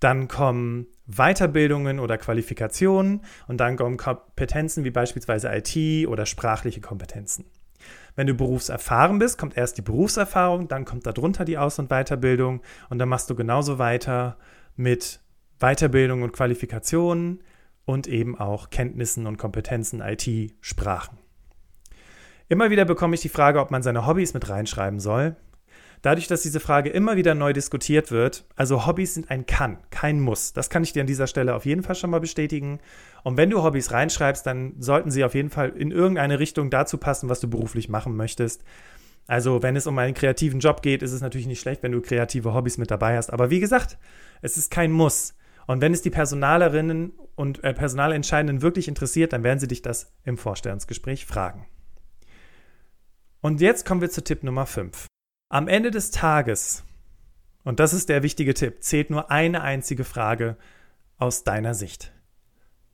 Dann 0.00 0.26
kommen 0.26 0.88
Weiterbildungen 1.06 2.00
oder 2.00 2.18
Qualifikationen 2.18 3.22
und 3.46 3.60
dann 3.60 3.76
kommen 3.76 3.96
Kompetenzen 3.96 4.84
wie 4.84 4.90
beispielsweise 4.90 5.50
IT 5.54 6.08
oder 6.08 6.26
sprachliche 6.26 6.80
Kompetenzen. 6.80 7.46
Wenn 8.16 8.26
du 8.26 8.34
berufserfahren 8.34 9.18
bist, 9.18 9.38
kommt 9.38 9.56
erst 9.56 9.78
die 9.78 9.82
Berufserfahrung, 9.82 10.68
dann 10.68 10.84
kommt 10.84 11.06
darunter 11.06 11.44
die 11.44 11.58
Aus- 11.58 11.78
und 11.78 11.90
Weiterbildung 11.90 12.60
und 12.90 12.98
dann 12.98 13.08
machst 13.08 13.30
du 13.30 13.36
genauso 13.36 13.78
weiter 13.78 14.36
mit 14.74 15.20
Weiterbildung 15.60 16.22
und 16.22 16.32
Qualifikationen 16.32 17.42
und 17.84 18.08
eben 18.08 18.36
auch 18.36 18.70
Kenntnissen 18.70 19.26
und 19.26 19.38
Kompetenzen 19.38 20.00
IT, 20.00 20.52
Sprachen. 20.60 21.18
Immer 22.48 22.70
wieder 22.70 22.84
bekomme 22.84 23.14
ich 23.14 23.20
die 23.20 23.28
Frage, 23.28 23.60
ob 23.60 23.70
man 23.70 23.82
seine 23.82 24.06
Hobbys 24.06 24.34
mit 24.34 24.48
reinschreiben 24.48 25.00
soll. 25.00 25.36
Dadurch, 26.02 26.28
dass 26.28 26.42
diese 26.42 26.60
Frage 26.60 26.90
immer 26.90 27.16
wieder 27.16 27.34
neu 27.34 27.52
diskutiert 27.52 28.12
wird, 28.12 28.44
also 28.54 28.86
Hobbys 28.86 29.14
sind 29.14 29.30
ein 29.30 29.46
Kann, 29.46 29.78
kein 29.90 30.20
Muss. 30.20 30.52
Das 30.52 30.70
kann 30.70 30.84
ich 30.84 30.92
dir 30.92 31.00
an 31.00 31.06
dieser 31.06 31.26
Stelle 31.26 31.54
auf 31.54 31.66
jeden 31.66 31.82
Fall 31.82 31.96
schon 31.96 32.10
mal 32.10 32.20
bestätigen. 32.20 32.78
Und 33.24 33.36
wenn 33.36 33.50
du 33.50 33.64
Hobbys 33.64 33.90
reinschreibst, 33.90 34.46
dann 34.46 34.74
sollten 34.78 35.10
sie 35.10 35.24
auf 35.24 35.34
jeden 35.34 35.50
Fall 35.50 35.70
in 35.70 35.90
irgendeine 35.90 36.38
Richtung 36.38 36.70
dazu 36.70 36.98
passen, 36.98 37.28
was 37.28 37.40
du 37.40 37.48
beruflich 37.48 37.88
machen 37.88 38.14
möchtest. 38.14 38.62
Also, 39.26 39.64
wenn 39.64 39.74
es 39.74 39.88
um 39.88 39.98
einen 39.98 40.14
kreativen 40.14 40.60
Job 40.60 40.82
geht, 40.82 41.02
ist 41.02 41.12
es 41.12 41.22
natürlich 41.22 41.48
nicht 41.48 41.60
schlecht, 41.60 41.82
wenn 41.82 41.90
du 41.90 42.00
kreative 42.00 42.54
Hobbys 42.54 42.78
mit 42.78 42.92
dabei 42.92 43.16
hast. 43.16 43.32
Aber 43.32 43.50
wie 43.50 43.58
gesagt, 43.58 43.98
es 44.40 44.56
ist 44.56 44.70
kein 44.70 44.92
Muss. 44.92 45.34
Und 45.66 45.80
wenn 45.80 45.92
es 45.92 46.02
die 46.02 46.10
Personalerinnen 46.10 47.12
und 47.34 47.64
äh, 47.64 47.74
Personalentscheidenden 47.74 48.62
wirklich 48.62 48.86
interessiert, 48.86 49.32
dann 49.32 49.42
werden 49.42 49.58
sie 49.58 49.66
dich 49.66 49.82
das 49.82 50.12
im 50.22 50.38
Vorstellungsgespräch 50.38 51.26
fragen. 51.26 51.66
Und 53.40 53.60
jetzt 53.60 53.84
kommen 53.84 54.00
wir 54.00 54.10
zu 54.10 54.24
Tipp 54.24 54.42
Nummer 54.42 54.66
5. 54.66 55.06
Am 55.50 55.68
Ende 55.68 55.90
des 55.90 56.10
Tages, 56.10 56.84
und 57.64 57.80
das 57.80 57.92
ist 57.92 58.08
der 58.08 58.22
wichtige 58.22 58.54
Tipp, 58.54 58.82
zählt 58.82 59.10
nur 59.10 59.30
eine 59.30 59.62
einzige 59.62 60.04
Frage 60.04 60.56
aus 61.18 61.44
deiner 61.44 61.74
Sicht. 61.74 62.12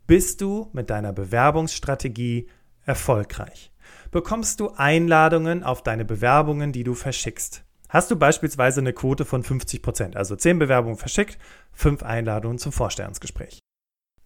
Bist 0.07 0.41
du 0.41 0.69
mit 0.73 0.91
deiner 0.91 1.13
Bewerbungsstrategie 1.13 2.49
erfolgreich? 2.85 3.73
Bekommst 4.11 4.61
du 4.61 4.71
Einladungen 4.71 5.63
auf 5.63 5.83
deine 5.83 6.05
Bewerbungen, 6.05 6.73
die 6.73 6.85
du 6.85 6.95
verschickst? 6.95 7.65
Hast 7.89 8.11
du 8.11 8.17
beispielsweise 8.17 8.81
eine 8.81 8.93
Quote 8.93 9.25
von 9.25 9.43
50 9.43 9.83
Prozent, 9.83 10.17
also 10.17 10.35
10 10.35 10.59
Bewerbungen 10.59 10.97
verschickt, 10.97 11.39
5 11.73 12.03
Einladungen 12.03 12.59
zum 12.59 12.73
Vorstellungsgespräch? 12.73 13.59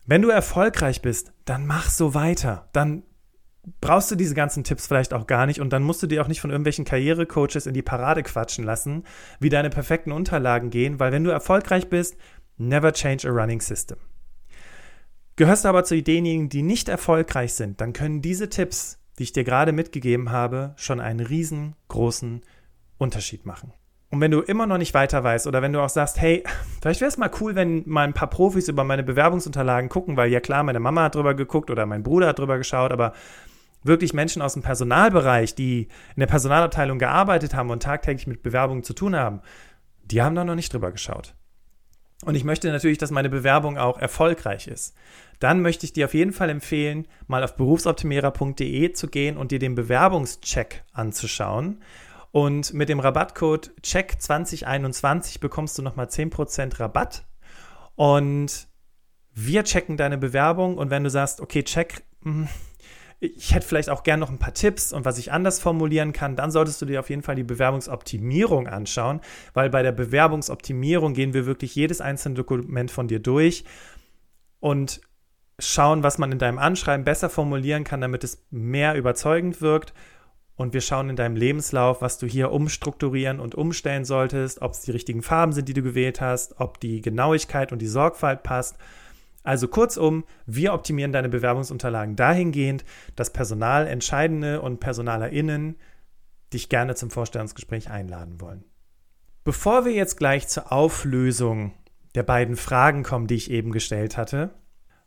Wenn 0.06 0.22
du 0.22 0.30
erfolgreich 0.30 1.02
bist, 1.02 1.32
dann 1.44 1.66
mach 1.66 1.90
so 1.90 2.14
weiter. 2.14 2.68
Dann 2.72 3.02
brauchst 3.80 4.10
du 4.10 4.14
diese 4.16 4.34
ganzen 4.34 4.64
Tipps 4.64 4.86
vielleicht 4.86 5.12
auch 5.12 5.26
gar 5.26 5.46
nicht 5.46 5.60
und 5.60 5.72
dann 5.72 5.82
musst 5.82 6.02
du 6.02 6.06
dir 6.06 6.22
auch 6.22 6.28
nicht 6.28 6.40
von 6.40 6.50
irgendwelchen 6.50 6.84
Karrierecoaches 6.84 7.66
in 7.66 7.74
die 7.74 7.82
Parade 7.82 8.22
quatschen 8.22 8.64
lassen, 8.64 9.04
wie 9.40 9.48
deine 9.48 9.70
perfekten 9.70 10.12
Unterlagen 10.12 10.70
gehen, 10.70 11.00
weil 11.00 11.12
wenn 11.12 11.24
du 11.24 11.30
erfolgreich 11.30 11.88
bist, 11.88 12.16
never 12.56 12.92
change 12.92 13.28
a 13.28 13.32
running 13.32 13.60
system. 13.60 13.98
Gehörst 15.34 15.64
du 15.64 15.68
aber 15.68 15.84
zu 15.84 16.00
denjenigen, 16.00 16.48
die 16.48 16.62
nicht 16.62 16.88
erfolgreich 16.88 17.54
sind, 17.54 17.80
dann 17.80 17.92
können 17.92 18.22
diese 18.22 18.48
Tipps, 18.48 18.98
die 19.18 19.24
ich 19.24 19.32
dir 19.32 19.44
gerade 19.44 19.72
mitgegeben 19.72 20.30
habe, 20.30 20.74
schon 20.76 21.00
einen 21.00 21.20
riesengroßen 21.20 22.42
Unterschied 22.98 23.44
machen. 23.44 23.72
Und 24.08 24.20
wenn 24.20 24.30
du 24.30 24.40
immer 24.40 24.66
noch 24.66 24.78
nicht 24.78 24.94
weiter 24.94 25.24
weißt 25.24 25.46
oder 25.48 25.62
wenn 25.62 25.72
du 25.72 25.80
auch 25.80 25.88
sagst, 25.88 26.20
hey, 26.20 26.44
vielleicht 26.80 27.00
wäre 27.00 27.08
es 27.08 27.18
mal 27.18 27.30
cool, 27.40 27.56
wenn 27.56 27.82
mal 27.86 28.04
ein 28.04 28.14
paar 28.14 28.30
Profis 28.30 28.68
über 28.68 28.84
meine 28.84 29.02
Bewerbungsunterlagen 29.02 29.90
gucken, 29.90 30.16
weil 30.16 30.30
ja 30.30 30.40
klar, 30.40 30.62
meine 30.62 30.80
Mama 30.80 31.02
hat 31.02 31.16
drüber 31.16 31.34
geguckt 31.34 31.70
oder 31.70 31.86
mein 31.86 32.04
Bruder 32.04 32.28
hat 32.28 32.38
drüber 32.38 32.56
geschaut, 32.56 32.92
aber 32.92 33.12
wirklich 33.86 34.12
Menschen 34.12 34.42
aus 34.42 34.54
dem 34.54 34.62
Personalbereich, 34.62 35.54
die 35.54 35.88
in 36.14 36.20
der 36.20 36.26
Personalabteilung 36.26 36.98
gearbeitet 36.98 37.54
haben 37.54 37.70
und 37.70 37.82
tagtäglich 37.82 38.26
mit 38.26 38.42
Bewerbungen 38.42 38.82
zu 38.82 38.94
tun 38.94 39.16
haben, 39.16 39.40
die 40.04 40.22
haben 40.22 40.34
da 40.34 40.44
noch 40.44 40.54
nicht 40.54 40.72
drüber 40.72 40.92
geschaut. 40.92 41.34
Und 42.24 42.34
ich 42.34 42.44
möchte 42.44 42.70
natürlich, 42.70 42.98
dass 42.98 43.10
meine 43.10 43.28
Bewerbung 43.28 43.76
auch 43.76 43.98
erfolgreich 43.98 44.68
ist. 44.68 44.94
Dann 45.38 45.60
möchte 45.60 45.84
ich 45.84 45.92
dir 45.92 46.06
auf 46.06 46.14
jeden 46.14 46.32
Fall 46.32 46.48
empfehlen, 46.48 47.06
mal 47.26 47.44
auf 47.44 47.56
berufsoptimierer.de 47.56 48.92
zu 48.92 49.08
gehen 49.08 49.36
und 49.36 49.50
dir 49.50 49.58
den 49.58 49.74
Bewerbungscheck 49.74 50.84
anzuschauen. 50.92 51.82
Und 52.32 52.72
mit 52.72 52.88
dem 52.88 53.00
Rabattcode 53.00 53.72
CHECK2021 53.82 55.40
bekommst 55.40 55.76
du 55.76 55.82
nochmal 55.82 56.06
10% 56.06 56.80
Rabatt. 56.80 57.24
Und 57.96 58.68
wir 59.34 59.64
checken 59.64 59.98
deine 59.98 60.16
Bewerbung 60.16 60.78
und 60.78 60.90
wenn 60.90 61.04
du 61.04 61.10
sagst, 61.10 61.40
okay, 61.40 61.62
check, 61.62 62.02
hm, 62.22 62.48
ich 63.18 63.54
hätte 63.54 63.66
vielleicht 63.66 63.88
auch 63.88 64.02
gern 64.02 64.20
noch 64.20 64.30
ein 64.30 64.38
paar 64.38 64.52
Tipps 64.52 64.92
und 64.92 65.04
was 65.04 65.18
ich 65.18 65.32
anders 65.32 65.58
formulieren 65.58 66.12
kann, 66.12 66.36
dann 66.36 66.50
solltest 66.50 66.82
du 66.82 66.86
dir 66.86 67.00
auf 67.00 67.08
jeden 67.08 67.22
Fall 67.22 67.34
die 67.34 67.44
Bewerbungsoptimierung 67.44 68.66
anschauen, 68.66 69.20
weil 69.54 69.70
bei 69.70 69.82
der 69.82 69.92
Bewerbungsoptimierung 69.92 71.14
gehen 71.14 71.32
wir 71.32 71.46
wirklich 71.46 71.74
jedes 71.74 72.00
einzelne 72.00 72.34
Dokument 72.34 72.90
von 72.90 73.08
dir 73.08 73.18
durch 73.18 73.64
und 74.60 75.00
schauen, 75.58 76.02
was 76.02 76.18
man 76.18 76.32
in 76.32 76.38
deinem 76.38 76.58
Anschreiben 76.58 77.04
besser 77.04 77.30
formulieren 77.30 77.84
kann, 77.84 78.02
damit 78.02 78.22
es 78.22 78.44
mehr 78.50 78.94
überzeugend 78.94 79.62
wirkt. 79.62 79.94
Und 80.54 80.72
wir 80.72 80.80
schauen 80.80 81.10
in 81.10 81.16
deinem 81.16 81.36
Lebenslauf, 81.36 82.00
was 82.00 82.18
du 82.18 82.26
hier 82.26 82.50
umstrukturieren 82.50 83.40
und 83.40 83.54
umstellen 83.54 84.06
solltest, 84.06 84.62
ob 84.62 84.72
es 84.72 84.82
die 84.82 84.90
richtigen 84.90 85.22
Farben 85.22 85.52
sind, 85.52 85.68
die 85.68 85.74
du 85.74 85.82
gewählt 85.82 86.20
hast, 86.20 86.60
ob 86.60 86.80
die 86.80 87.02
Genauigkeit 87.02 87.72
und 87.72 87.80
die 87.80 87.86
Sorgfalt 87.86 88.42
passt 88.42 88.76
also 89.46 89.68
kurzum, 89.68 90.24
wir 90.44 90.72
optimieren 90.72 91.12
deine 91.12 91.28
Bewerbungsunterlagen 91.28 92.16
dahingehend, 92.16 92.84
dass 93.14 93.32
Personalentscheidende 93.32 94.60
und 94.60 94.80
PersonalerInnen 94.80 95.76
dich 96.52 96.68
gerne 96.68 96.94
zum 96.94 97.10
Vorstellungsgespräch 97.10 97.90
einladen 97.90 98.40
wollen. 98.40 98.64
Bevor 99.44 99.84
wir 99.84 99.92
jetzt 99.92 100.16
gleich 100.16 100.48
zur 100.48 100.72
Auflösung 100.72 101.74
der 102.16 102.24
beiden 102.24 102.56
Fragen 102.56 103.04
kommen, 103.04 103.28
die 103.28 103.36
ich 103.36 103.50
eben 103.50 103.70
gestellt 103.70 104.16
hatte, 104.16 104.54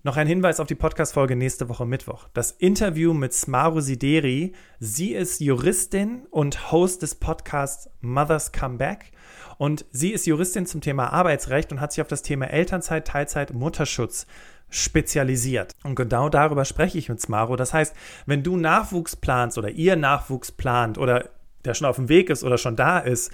Noch 0.01 0.15
ein 0.15 0.27
Hinweis 0.27 0.62
auf 0.62 0.67
die 0.67 0.75
Podcast-Folge 0.75 1.35
nächste 1.35 1.67
Woche 1.67 1.85
Mittwoch. 1.85 2.29
Das 2.33 2.51
Interview 2.51 3.13
mit 3.13 3.33
Smaru 3.33 3.81
Sideri. 3.81 4.53
Sie 4.79 5.13
ist 5.13 5.41
Juristin 5.41 6.25
und 6.31 6.71
Host 6.71 7.01
des 7.01 7.15
Podcasts 7.15 7.89
Mothers 7.99 8.53
Come 8.53 8.77
Back. 8.77 9.12
Und 9.57 9.83
sie 9.91 10.12
ist 10.12 10.25
Juristin 10.25 10.65
zum 10.65 10.79
Thema 10.79 11.12
Arbeitsrecht 11.12 11.73
und 11.73 11.81
hat 11.81 11.91
sich 11.91 12.01
auf 12.01 12.07
das 12.07 12.21
Thema 12.21 12.45
Elternzeit, 12.45 13.07
Teilzeit, 13.07 13.53
Mutterschutz 13.53 14.25
spezialisiert. 14.69 15.75
Und 15.83 15.95
genau 15.95 16.29
darüber 16.29 16.63
spreche 16.63 16.97
ich 16.97 17.09
mit 17.09 17.19
Smaro. 17.19 17.57
Das 17.57 17.73
heißt, 17.73 17.93
wenn 18.25 18.41
du 18.41 18.55
Nachwuchs 18.55 19.17
planst 19.17 19.57
oder 19.57 19.71
ihr 19.71 19.97
Nachwuchs 19.97 20.53
plant 20.53 20.97
oder 20.97 21.27
der 21.65 21.73
schon 21.73 21.88
auf 21.88 21.97
dem 21.97 22.07
Weg 22.07 22.29
ist 22.29 22.45
oder 22.45 22.57
schon 22.57 22.77
da 22.77 22.99
ist, 22.99 23.33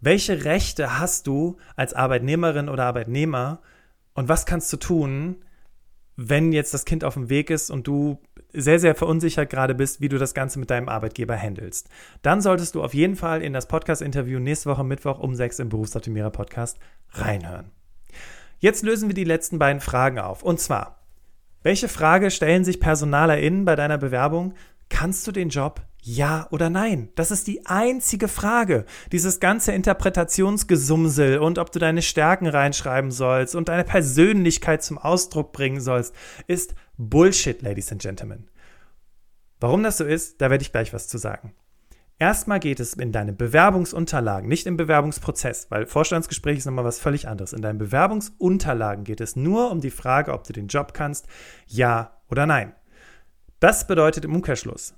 welche 0.00 0.44
Rechte 0.44 1.00
hast 1.00 1.26
du 1.26 1.56
als 1.74 1.92
Arbeitnehmerin 1.92 2.68
oder 2.68 2.84
Arbeitnehmer 2.84 3.58
und 4.14 4.28
was 4.28 4.46
kannst 4.46 4.72
du 4.72 4.76
tun, 4.76 5.43
wenn 6.16 6.52
jetzt 6.52 6.74
das 6.74 6.84
Kind 6.84 7.04
auf 7.04 7.14
dem 7.14 7.28
Weg 7.28 7.50
ist 7.50 7.70
und 7.70 7.86
du 7.86 8.18
sehr, 8.52 8.78
sehr 8.78 8.94
verunsichert 8.94 9.50
gerade 9.50 9.74
bist, 9.74 10.00
wie 10.00 10.08
du 10.08 10.18
das 10.18 10.34
Ganze 10.34 10.58
mit 10.58 10.70
deinem 10.70 10.88
Arbeitgeber 10.88 11.36
handelst, 11.36 11.88
dann 12.22 12.40
solltest 12.40 12.74
du 12.74 12.82
auf 12.82 12.94
jeden 12.94 13.16
Fall 13.16 13.42
in 13.42 13.52
das 13.52 13.66
Podcast-Interview 13.66 14.38
nächste 14.38 14.70
Woche 14.70 14.84
Mittwoch 14.84 15.18
um 15.18 15.34
6 15.34 15.58
im 15.58 15.68
Berufsoptimierer 15.68 16.30
Podcast 16.30 16.78
reinhören. 17.12 17.70
Jetzt 18.60 18.84
lösen 18.84 19.08
wir 19.08 19.14
die 19.14 19.24
letzten 19.24 19.58
beiden 19.58 19.80
Fragen 19.80 20.18
auf. 20.18 20.42
Und 20.42 20.60
zwar, 20.60 21.00
welche 21.62 21.88
Frage 21.88 22.30
stellen 22.30 22.64
sich 22.64 22.78
PersonalerInnen 22.78 23.64
bei 23.64 23.74
deiner 23.74 23.98
Bewerbung? 23.98 24.54
Kannst 24.94 25.26
du 25.26 25.32
den 25.32 25.48
Job 25.48 25.82
ja 26.02 26.46
oder 26.52 26.70
nein? 26.70 27.08
Das 27.16 27.32
ist 27.32 27.48
die 27.48 27.66
einzige 27.66 28.28
Frage. 28.28 28.84
Dieses 29.10 29.40
ganze 29.40 29.72
Interpretationsgesumsel 29.72 31.38
und 31.38 31.58
ob 31.58 31.72
du 31.72 31.80
deine 31.80 32.00
Stärken 32.00 32.46
reinschreiben 32.46 33.10
sollst 33.10 33.56
und 33.56 33.68
deine 33.68 33.82
Persönlichkeit 33.82 34.84
zum 34.84 34.98
Ausdruck 34.98 35.52
bringen 35.52 35.80
sollst, 35.80 36.14
ist 36.46 36.76
Bullshit, 36.96 37.60
Ladies 37.60 37.90
and 37.90 38.02
Gentlemen. 38.02 38.48
Warum 39.58 39.82
das 39.82 39.96
so 39.96 40.04
ist, 40.04 40.40
da 40.40 40.48
werde 40.48 40.62
ich 40.62 40.70
gleich 40.70 40.92
was 40.92 41.08
zu 41.08 41.18
sagen. 41.18 41.54
Erstmal 42.20 42.60
geht 42.60 42.78
es 42.78 42.94
in 42.94 43.10
deine 43.10 43.32
Bewerbungsunterlagen, 43.32 44.48
nicht 44.48 44.68
im 44.68 44.76
Bewerbungsprozess, 44.76 45.72
weil 45.72 45.86
Vorstandsgespräch 45.88 46.58
ist 46.58 46.66
nochmal 46.66 46.84
was 46.84 47.00
völlig 47.00 47.26
anderes. 47.26 47.52
In 47.52 47.62
deinen 47.62 47.78
Bewerbungsunterlagen 47.78 49.02
geht 49.02 49.20
es 49.20 49.34
nur 49.34 49.72
um 49.72 49.80
die 49.80 49.90
Frage, 49.90 50.32
ob 50.32 50.44
du 50.44 50.52
den 50.52 50.68
Job 50.68 50.94
kannst, 50.94 51.26
ja 51.66 52.16
oder 52.28 52.46
nein. 52.46 52.74
Das 53.60 53.86
bedeutet 53.86 54.24
im 54.24 54.34
Umkehrschluss, 54.34 54.94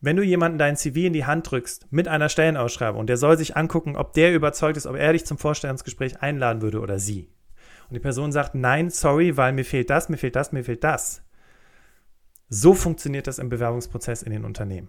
wenn 0.00 0.16
du 0.16 0.22
jemanden 0.22 0.58
dein 0.58 0.76
CV 0.76 1.00
in 1.00 1.12
die 1.12 1.24
Hand 1.24 1.50
drückst 1.50 1.86
mit 1.90 2.08
einer 2.08 2.28
Stellenausschreibung 2.28 3.00
und 3.00 3.08
der 3.08 3.16
soll 3.16 3.38
sich 3.38 3.56
angucken, 3.56 3.96
ob 3.96 4.12
der 4.12 4.34
überzeugt 4.34 4.76
ist, 4.76 4.86
ob 4.86 4.96
er 4.96 5.12
dich 5.12 5.24
zum 5.24 5.38
Vorstellungsgespräch 5.38 6.20
einladen 6.20 6.62
würde 6.62 6.80
oder 6.80 6.98
sie. 6.98 7.30
Und 7.88 7.94
die 7.94 8.00
Person 8.00 8.32
sagt, 8.32 8.54
nein, 8.54 8.90
sorry, 8.90 9.36
weil 9.36 9.52
mir 9.52 9.64
fehlt 9.64 9.90
das, 9.90 10.08
mir 10.08 10.16
fehlt 10.16 10.36
das, 10.36 10.52
mir 10.52 10.64
fehlt 10.64 10.84
das. 10.84 11.22
So 12.48 12.74
funktioniert 12.74 13.26
das 13.26 13.38
im 13.38 13.48
Bewerbungsprozess 13.48 14.22
in 14.22 14.32
den 14.32 14.44
Unternehmen. 14.44 14.88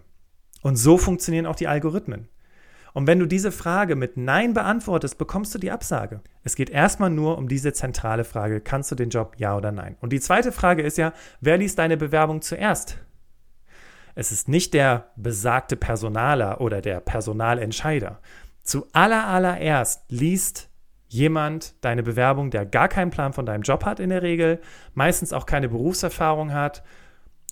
Und 0.62 0.76
so 0.76 0.98
funktionieren 0.98 1.46
auch 1.46 1.56
die 1.56 1.68
Algorithmen. 1.68 2.28
Und 2.92 3.06
wenn 3.06 3.18
du 3.18 3.26
diese 3.26 3.52
Frage 3.52 3.94
mit 3.94 4.16
Nein 4.16 4.54
beantwortest, 4.54 5.18
bekommst 5.18 5.54
du 5.54 5.58
die 5.58 5.70
Absage. 5.70 6.22
Es 6.44 6.56
geht 6.56 6.70
erstmal 6.70 7.10
nur 7.10 7.36
um 7.36 7.46
diese 7.46 7.72
zentrale 7.74 8.24
Frage, 8.24 8.60
kannst 8.62 8.90
du 8.90 8.94
den 8.94 9.10
Job 9.10 9.34
ja 9.36 9.56
oder 9.56 9.70
nein? 9.70 9.96
Und 10.00 10.14
die 10.14 10.20
zweite 10.20 10.50
Frage 10.50 10.82
ist 10.82 10.96
ja, 10.96 11.12
wer 11.40 11.58
liest 11.58 11.78
deine 11.78 11.98
Bewerbung 11.98 12.40
zuerst? 12.40 12.98
Es 14.16 14.32
ist 14.32 14.48
nicht 14.48 14.72
der 14.72 15.12
besagte 15.16 15.76
Personaler 15.76 16.62
oder 16.62 16.80
der 16.80 17.00
Personalentscheider. 17.00 18.18
Zu 18.62 18.86
allerallererst 18.92 20.10
liest 20.10 20.70
jemand 21.06 21.74
deine 21.84 22.02
Bewerbung, 22.02 22.50
der 22.50 22.64
gar 22.64 22.88
keinen 22.88 23.10
Plan 23.10 23.34
von 23.34 23.44
deinem 23.44 23.62
Job 23.62 23.84
hat 23.84 24.00
in 24.00 24.08
der 24.08 24.22
Regel, 24.22 24.60
meistens 24.94 25.34
auch 25.34 25.44
keine 25.44 25.68
Berufserfahrung 25.68 26.54
hat 26.54 26.82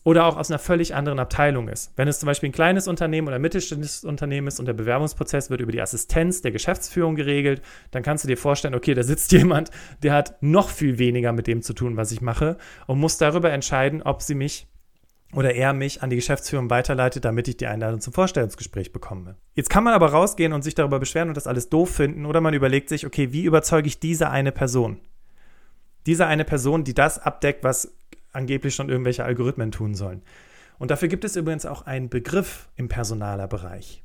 oder 0.05 0.25
auch 0.25 0.39
aus 0.39 0.51
einer 0.51 0.59
völlig 0.59 0.95
anderen 0.95 1.19
Abteilung 1.19 1.69
ist. 1.69 1.93
Wenn 1.97 2.09
es 2.09 2.19
zum 2.19 2.29
Beispiel 2.29 2.49
ein 2.49 2.53
kleines 2.53 2.89
Unternehmen 2.89 3.29
oder 3.29 3.37
ein 3.37 3.43
mittelständisches 3.43 4.03
Unternehmen 4.03 4.49
ist 4.49 4.59
und 4.59 4.65
der 4.65 4.73
Bewerbungsprozess 4.73 5.51
wird 5.51 5.61
über 5.61 5.73
die 5.73 5.83
Assistenz 5.83 6.41
der 6.41 6.51
Geschäftsführung 6.51 7.15
geregelt, 7.15 7.61
dann 7.91 8.03
kannst 8.03 8.25
du 8.25 8.29
dir 8.29 8.39
vorstellen, 8.39 8.75
okay, 8.75 8.95
da 8.95 9.03
sitzt 9.03 9.33
jemand, 9.33 9.71
der 10.03 10.15
hat 10.15 10.43
noch 10.43 10.71
viel 10.71 10.99
weniger 10.99 11.33
mit 11.33 11.47
dem 11.47 11.61
zu 11.61 11.75
tun, 11.75 11.99
was 11.99 12.11
ich 12.11 12.23
mache 12.23 12.57
und 12.87 12.99
muss 12.99 13.19
darüber 13.19 13.53
entscheiden, 13.53 14.03
ob 14.03 14.23
sie 14.23 14.35
mich 14.35 14.67
oder 15.35 15.55
er 15.55 15.73
mich 15.73 16.03
an 16.03 16.11
die 16.11 16.17
Geschäftsführung 16.17 16.71
weiterleitet, 16.71 17.25
damit 17.25 17.49
ich 17.49 17.57
die 17.57 17.67
Einladung 17.67 18.01
zum 18.01 18.13
Vorstellungsgespräch 18.13 18.93
bekomme. 18.93 19.37
Jetzt 19.55 19.71
kann 19.71 19.85
man 19.85 19.95
aber 19.95 20.11
rausgehen 20.11 20.53
und 20.53 20.63
sich 20.63 20.75
darüber 20.75 20.99
beschweren 20.99 21.29
und 21.29 21.37
das 21.37 21.47
alles 21.47 21.69
doof 21.69 21.91
finden 21.91 22.27
oder 22.27 22.41
man 22.41 22.55
überlegt 22.55 22.89
sich, 22.89 23.07
okay, 23.07 23.33
wie 23.33 23.45
überzeuge 23.45 23.89
ich 23.89 24.01
diese 24.01 24.31
eine 24.31 24.53
Person? 24.53 25.01
Diese 26.07 26.27
eine 26.27 26.45
Person, 26.45 26.85
die 26.85 26.95
das 26.95 27.19
abdeckt, 27.19 27.65
was 27.65 27.95
angeblich 28.33 28.75
schon 28.75 28.89
irgendwelche 28.89 29.25
Algorithmen 29.25 29.71
tun 29.71 29.95
sollen. 29.95 30.23
Und 30.79 30.91
dafür 30.91 31.09
gibt 31.09 31.25
es 31.25 31.37
übrigens 31.37 31.67
auch 31.67 31.87
einen 31.87 32.09
Begriff 32.09 32.69
im 32.77 32.89
Personalerbereich. 32.89 34.03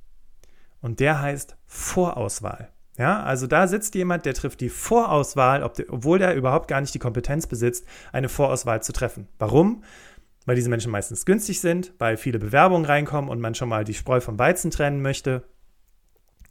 Und 0.82 1.00
der 1.00 1.22
heißt 1.22 1.58
Vorauswahl. 1.65 2.70
Ja, 2.98 3.24
also 3.24 3.48
da 3.48 3.68
sitzt 3.68 3.96
jemand, 3.96 4.26
der 4.26 4.34
trifft 4.34 4.60
die 4.60 4.70
Vorauswahl, 4.70 5.63
obwohl 5.63 6.20
der 6.20 6.36
überhaupt 6.36 6.68
gar 6.68 6.82
nicht 6.82 6.94
die 6.94 7.00
Kompetenz 7.00 7.48
besitzt, 7.48 7.86
eine 8.12 8.28
Vorauswahl 8.28 8.84
zu 8.84 8.92
treffen. 8.92 9.28
Warum? 9.39 9.84
Weil 10.45 10.56
diese 10.56 10.69
Menschen 10.69 10.91
meistens 10.91 11.25
günstig 11.25 11.60
sind, 11.62 11.93
weil 11.99 12.17
viele 12.17 12.39
Bewerbungen 12.39 12.86
reinkommen 12.86 13.30
und 13.30 13.39
man 13.39 13.56
schon 13.56 13.69
mal 13.69 13.84
die 13.84 13.93
Spreu 13.93 14.21
vom 14.21 14.39
Weizen 14.39 14.71
trennen 14.71 15.02
möchte. 15.02 15.43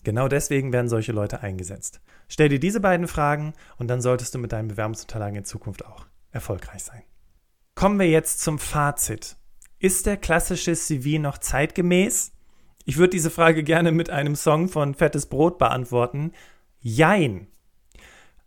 Genau 0.04 0.28
deswegen 0.28 0.72
werden 0.72 0.88
solche 0.88 1.12
Leute 1.12 1.42
eingesetzt. 1.42 2.00
Stell 2.28 2.48
dir 2.48 2.60
diese 2.60 2.80
beiden 2.80 3.08
Fragen 3.08 3.54
und 3.78 3.88
dann 3.88 4.00
solltest 4.00 4.34
du 4.34 4.38
mit 4.38 4.52
deinen 4.52 4.68
Bewerbungsunterlagen 4.68 5.36
in 5.36 5.44
Zukunft 5.44 5.84
auch 5.84 6.06
erfolgreich 6.30 6.84
sein. 6.84 7.02
Kommen 7.74 7.98
wir 7.98 8.08
jetzt 8.08 8.40
zum 8.40 8.58
Fazit. 8.58 9.36
Ist 9.78 10.06
der 10.06 10.16
klassische 10.16 10.74
CV 10.74 11.20
noch 11.20 11.38
zeitgemäß? 11.38 12.32
Ich 12.84 12.96
würde 12.96 13.10
diese 13.10 13.30
Frage 13.30 13.62
gerne 13.62 13.92
mit 13.92 14.10
einem 14.10 14.34
Song 14.34 14.68
von 14.68 14.94
Fettes 14.94 15.26
Brot 15.26 15.58
beantworten. 15.58 16.32
Jein. 16.80 17.48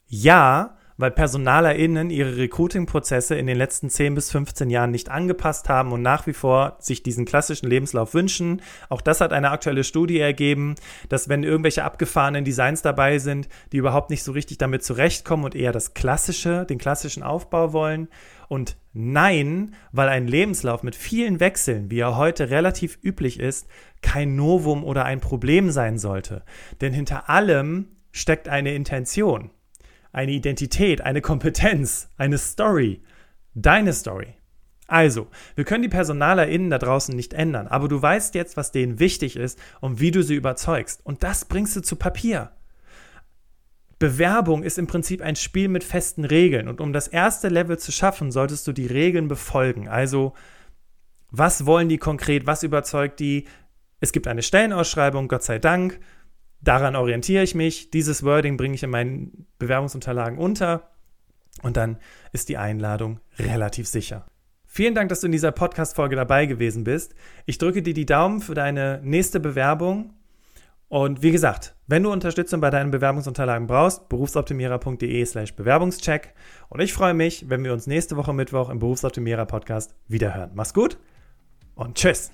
Ja, 0.07 0.77
weil 0.97 1.11
PersonalerInnen 1.11 2.09
ihre 2.09 2.37
Recruiting-Prozesse 2.37 3.35
in 3.35 3.47
den 3.47 3.57
letzten 3.57 3.89
10 3.89 4.15
bis 4.15 4.31
15 4.31 4.69
Jahren 4.69 4.91
nicht 4.91 5.09
angepasst 5.09 5.69
haben 5.69 5.91
und 5.91 6.01
nach 6.01 6.27
wie 6.27 6.33
vor 6.33 6.77
sich 6.79 7.03
diesen 7.03 7.25
klassischen 7.25 7.69
Lebenslauf 7.69 8.13
wünschen. 8.13 8.61
Auch 8.89 9.01
das 9.01 9.21
hat 9.21 9.33
eine 9.33 9.51
aktuelle 9.51 9.83
Studie 9.83 10.19
ergeben, 10.19 10.75
dass 11.09 11.29
wenn 11.29 11.43
irgendwelche 11.43 11.83
abgefahrenen 11.83 12.45
Designs 12.45 12.81
dabei 12.81 13.19
sind, 13.19 13.49
die 13.71 13.77
überhaupt 13.77 14.09
nicht 14.09 14.23
so 14.23 14.31
richtig 14.31 14.57
damit 14.57 14.83
zurechtkommen 14.83 15.45
und 15.45 15.55
eher 15.55 15.71
das 15.71 15.93
klassische, 15.93 16.65
den 16.65 16.77
klassischen 16.77 17.23
Aufbau 17.23 17.73
wollen. 17.73 18.07
Und 18.47 18.75
nein, 18.91 19.75
weil 19.93 20.09
ein 20.09 20.27
Lebenslauf 20.27 20.83
mit 20.83 20.95
vielen 20.95 21.39
Wechseln, 21.39 21.89
wie 21.89 21.99
er 21.99 22.17
heute 22.17 22.49
relativ 22.49 22.99
üblich 23.01 23.39
ist, 23.39 23.67
kein 24.01 24.35
Novum 24.35 24.83
oder 24.83 25.05
ein 25.05 25.21
Problem 25.21 25.71
sein 25.71 25.97
sollte. 25.97 26.43
Denn 26.81 26.91
hinter 26.91 27.29
allem 27.29 27.87
steckt 28.11 28.49
eine 28.49 28.73
Intention 28.73 29.51
eine 30.11 30.31
Identität, 30.31 31.01
eine 31.01 31.21
Kompetenz, 31.21 32.09
eine 32.17 32.37
Story, 32.37 33.01
deine 33.53 33.93
Story. 33.93 34.35
Also, 34.87 35.27
wir 35.55 35.63
können 35.63 35.83
die 35.83 35.89
PersonalerInnen 35.89 36.69
da 36.69 36.77
draußen 36.77 37.15
nicht 37.15 37.33
ändern, 37.33 37.67
aber 37.67 37.87
du 37.87 38.01
weißt 38.01 38.35
jetzt, 38.35 38.57
was 38.57 38.73
denen 38.73 38.99
wichtig 38.99 39.37
ist 39.37 39.57
und 39.79 40.01
wie 40.01 40.11
du 40.11 40.21
sie 40.21 40.35
überzeugst. 40.35 40.99
Und 41.05 41.23
das 41.23 41.45
bringst 41.45 41.75
du 41.77 41.81
zu 41.81 41.95
Papier. 41.95 42.51
Bewerbung 44.01 44.63
ist 44.63 44.79
im 44.79 44.87
Prinzip 44.87 45.21
ein 45.21 45.35
Spiel 45.35 45.69
mit 45.69 45.83
festen 45.83 46.25
Regeln. 46.25 46.67
Und 46.67 46.81
um 46.81 46.91
das 46.91 47.07
erste 47.07 47.49
Level 47.49 47.77
zu 47.77 47.91
schaffen, 47.91 48.31
solltest 48.31 48.67
du 48.67 48.73
die 48.73 48.87
Regeln 48.87 49.27
befolgen. 49.27 49.87
Also, 49.87 50.33
was 51.29 51.65
wollen 51.65 51.87
die 51.87 51.99
konkret? 51.99 52.47
Was 52.47 52.63
überzeugt 52.63 53.19
die? 53.19 53.45
Es 53.99 54.11
gibt 54.11 54.27
eine 54.27 54.41
Stellenausschreibung, 54.41 55.27
Gott 55.27 55.43
sei 55.43 55.59
Dank. 55.59 55.99
Daran 56.61 56.95
orientiere 56.95 57.43
ich 57.43 57.55
mich. 57.55 57.89
Dieses 57.89 58.23
Wording 58.23 58.57
bringe 58.57 58.75
ich 58.75 58.83
in 58.83 58.89
meinen 58.89 59.47
Bewerbungsunterlagen 59.57 60.37
unter. 60.37 60.91
Und 61.63 61.77
dann 61.77 61.97
ist 62.31 62.49
die 62.49 62.57
Einladung 62.57 63.19
relativ 63.37 63.87
sicher. 63.87 64.25
Vielen 64.65 64.95
Dank, 64.95 65.09
dass 65.09 65.19
du 65.19 65.25
in 65.25 65.33
dieser 65.33 65.51
Podcast-Folge 65.51 66.15
dabei 66.15 66.45
gewesen 66.45 66.85
bist. 66.85 67.13
Ich 67.45 67.57
drücke 67.57 67.81
dir 67.81 67.93
die 67.93 68.05
Daumen 68.05 68.39
für 68.39 68.53
deine 68.53 69.01
nächste 69.03 69.39
Bewerbung. 69.39 70.13
Und 70.87 71.23
wie 71.23 71.31
gesagt, 71.31 71.75
wenn 71.87 72.03
du 72.03 72.11
Unterstützung 72.11 72.61
bei 72.61 72.69
deinen 72.69 72.91
Bewerbungsunterlagen 72.91 73.67
brauchst, 73.67 74.07
berufsoptimierer.de 74.07 75.25
slash 75.25 75.55
Bewerbungscheck. 75.55 76.33
Und 76.69 76.79
ich 76.79 76.93
freue 76.93 77.13
mich, 77.13 77.49
wenn 77.49 77.63
wir 77.63 77.73
uns 77.73 77.87
nächste 77.87 78.17
Woche 78.17 78.33
Mittwoch 78.33 78.69
im 78.69 78.79
Berufsoptimierer 78.79 79.45
Podcast 79.45 79.95
wiederhören. 80.07 80.51
Mach's 80.53 80.73
gut 80.73 80.97
und 81.75 81.95
tschüss. 81.95 82.31